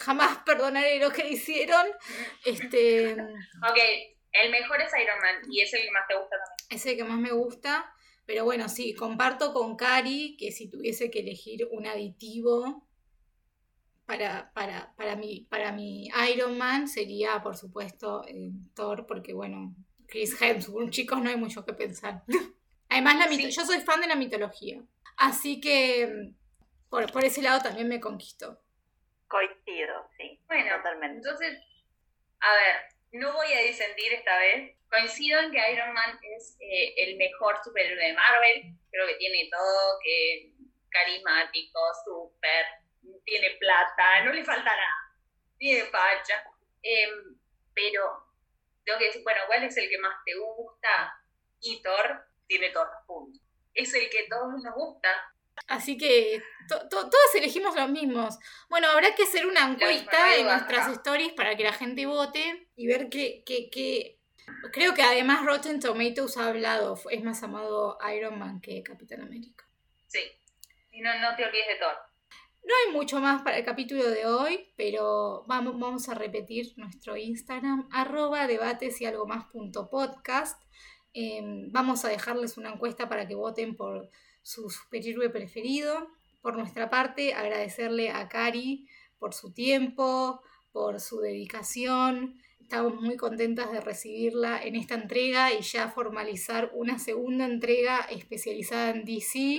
[0.00, 1.86] Jamás perdonaré lo que hicieron.
[2.44, 3.12] Este.
[3.12, 3.78] Ok,
[4.32, 6.66] el mejor es Iron Man y es el que más te gusta también.
[6.70, 7.94] Es el que más me gusta.
[8.24, 12.86] Pero bueno, sí, comparto con Cari que si tuviese que elegir un aditivo
[14.06, 19.74] para, para, para, mi, para mi Iron Man sería, por supuesto, eh, Thor, porque bueno,
[20.06, 22.22] Chris Hemsworth, chicos, no hay mucho que pensar.
[22.88, 24.82] Además, la yo soy fan de la mitología,
[25.16, 26.32] así que
[26.88, 28.60] por, por ese lado también me conquistó.
[29.30, 30.40] Coincido, sí.
[30.48, 31.18] Bueno, totalmente.
[31.18, 31.56] Entonces,
[32.40, 32.76] a ver,
[33.12, 34.76] no voy a disentir esta vez.
[34.90, 38.74] Coincido en que Iron Man es eh, el mejor superhéroe de Marvel.
[38.90, 40.52] Creo que tiene todo, que
[40.90, 42.66] carismático, súper,
[43.24, 45.14] tiene plata, no le falta nada,
[45.58, 46.44] tiene facha.
[46.82, 47.38] Em,
[47.72, 48.26] pero
[48.84, 51.22] tengo que decir, bueno, ¿cuál es el que más te gusta?
[51.60, 53.42] Y Thor tiene todos los puntos.
[53.74, 55.08] Es el que todos nos gusta.
[55.66, 58.38] Así que todos elegimos los mismos.
[58.68, 62.86] Bueno, habrá que hacer una encuesta en nuestras stories para que la gente vote y
[62.86, 64.18] ver qué, qué,
[64.72, 69.64] Creo que además Rotten Tomatoes ha hablado, es más amado Iron Man que Capitán América.
[70.06, 70.20] Sí.
[70.90, 71.96] Y no, no te olvides de Thor.
[72.62, 77.16] No hay mucho más para el capítulo de hoy, pero vamos, vamos a repetir nuestro
[77.16, 80.62] Instagram, arroba debates y algo más punto podcast.
[81.12, 84.10] Em, vamos a dejarles una encuesta para que voten por
[84.42, 86.08] su superhéroe preferido.
[86.40, 88.88] Por nuestra parte, agradecerle a Cari
[89.18, 92.40] por su tiempo, por su dedicación.
[92.60, 98.90] Estamos muy contentas de recibirla en esta entrega y ya formalizar una segunda entrega especializada
[98.90, 99.58] en DC.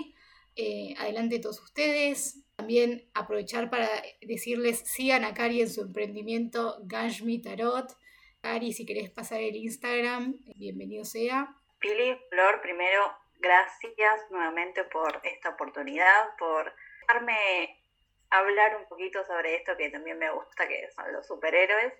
[0.56, 2.44] Eh, adelante todos ustedes.
[2.56, 3.90] También aprovechar para
[4.22, 7.98] decirles, sigan a Cari en su emprendimiento Ganshmi Tarot.
[8.42, 11.56] Cari, si querés pasar el Instagram, bienvenido sea.
[11.80, 13.02] Pili, Flor, primero,
[13.42, 17.84] gracias nuevamente por esta oportunidad, por dejarme
[18.30, 21.94] hablar un poquito sobre esto que también me gusta, que son los superhéroes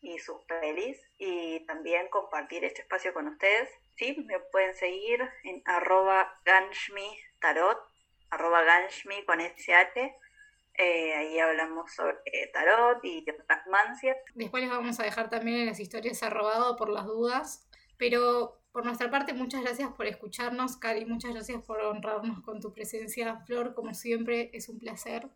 [0.00, 3.68] y sus pelis, y también compartir este espacio con ustedes.
[3.96, 7.78] Sí, me pueden seguir en arroba ganshmi tarot,
[8.30, 10.14] ganshmi con SH.
[10.78, 12.18] Eh, ahí hablamos sobre
[12.52, 14.16] tarot y otras mancias.
[14.34, 17.66] Después les vamos a dejar también en las historias arrobado por las dudas.
[17.96, 21.06] Pero por nuestra parte, muchas gracias por escucharnos, Cari.
[21.06, 23.40] Muchas gracias por honrarnos con tu presencia.
[23.46, 25.26] Flor, como siempre, es un placer.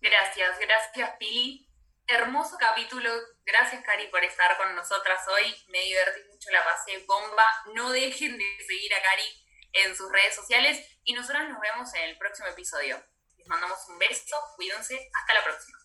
[0.00, 1.68] Gracias, gracias, Pili.
[2.06, 3.10] Hermoso capítulo.
[3.44, 5.52] Gracias, Cari, por estar con nosotras hoy.
[5.66, 7.42] Me divertí mucho, la pasé bomba.
[7.74, 12.04] No dejen de seguir a Cari en sus redes sociales y nosotras nos vemos en
[12.04, 13.02] el próximo episodio.
[13.36, 15.79] Les mandamos un beso, cuídense, hasta la próxima.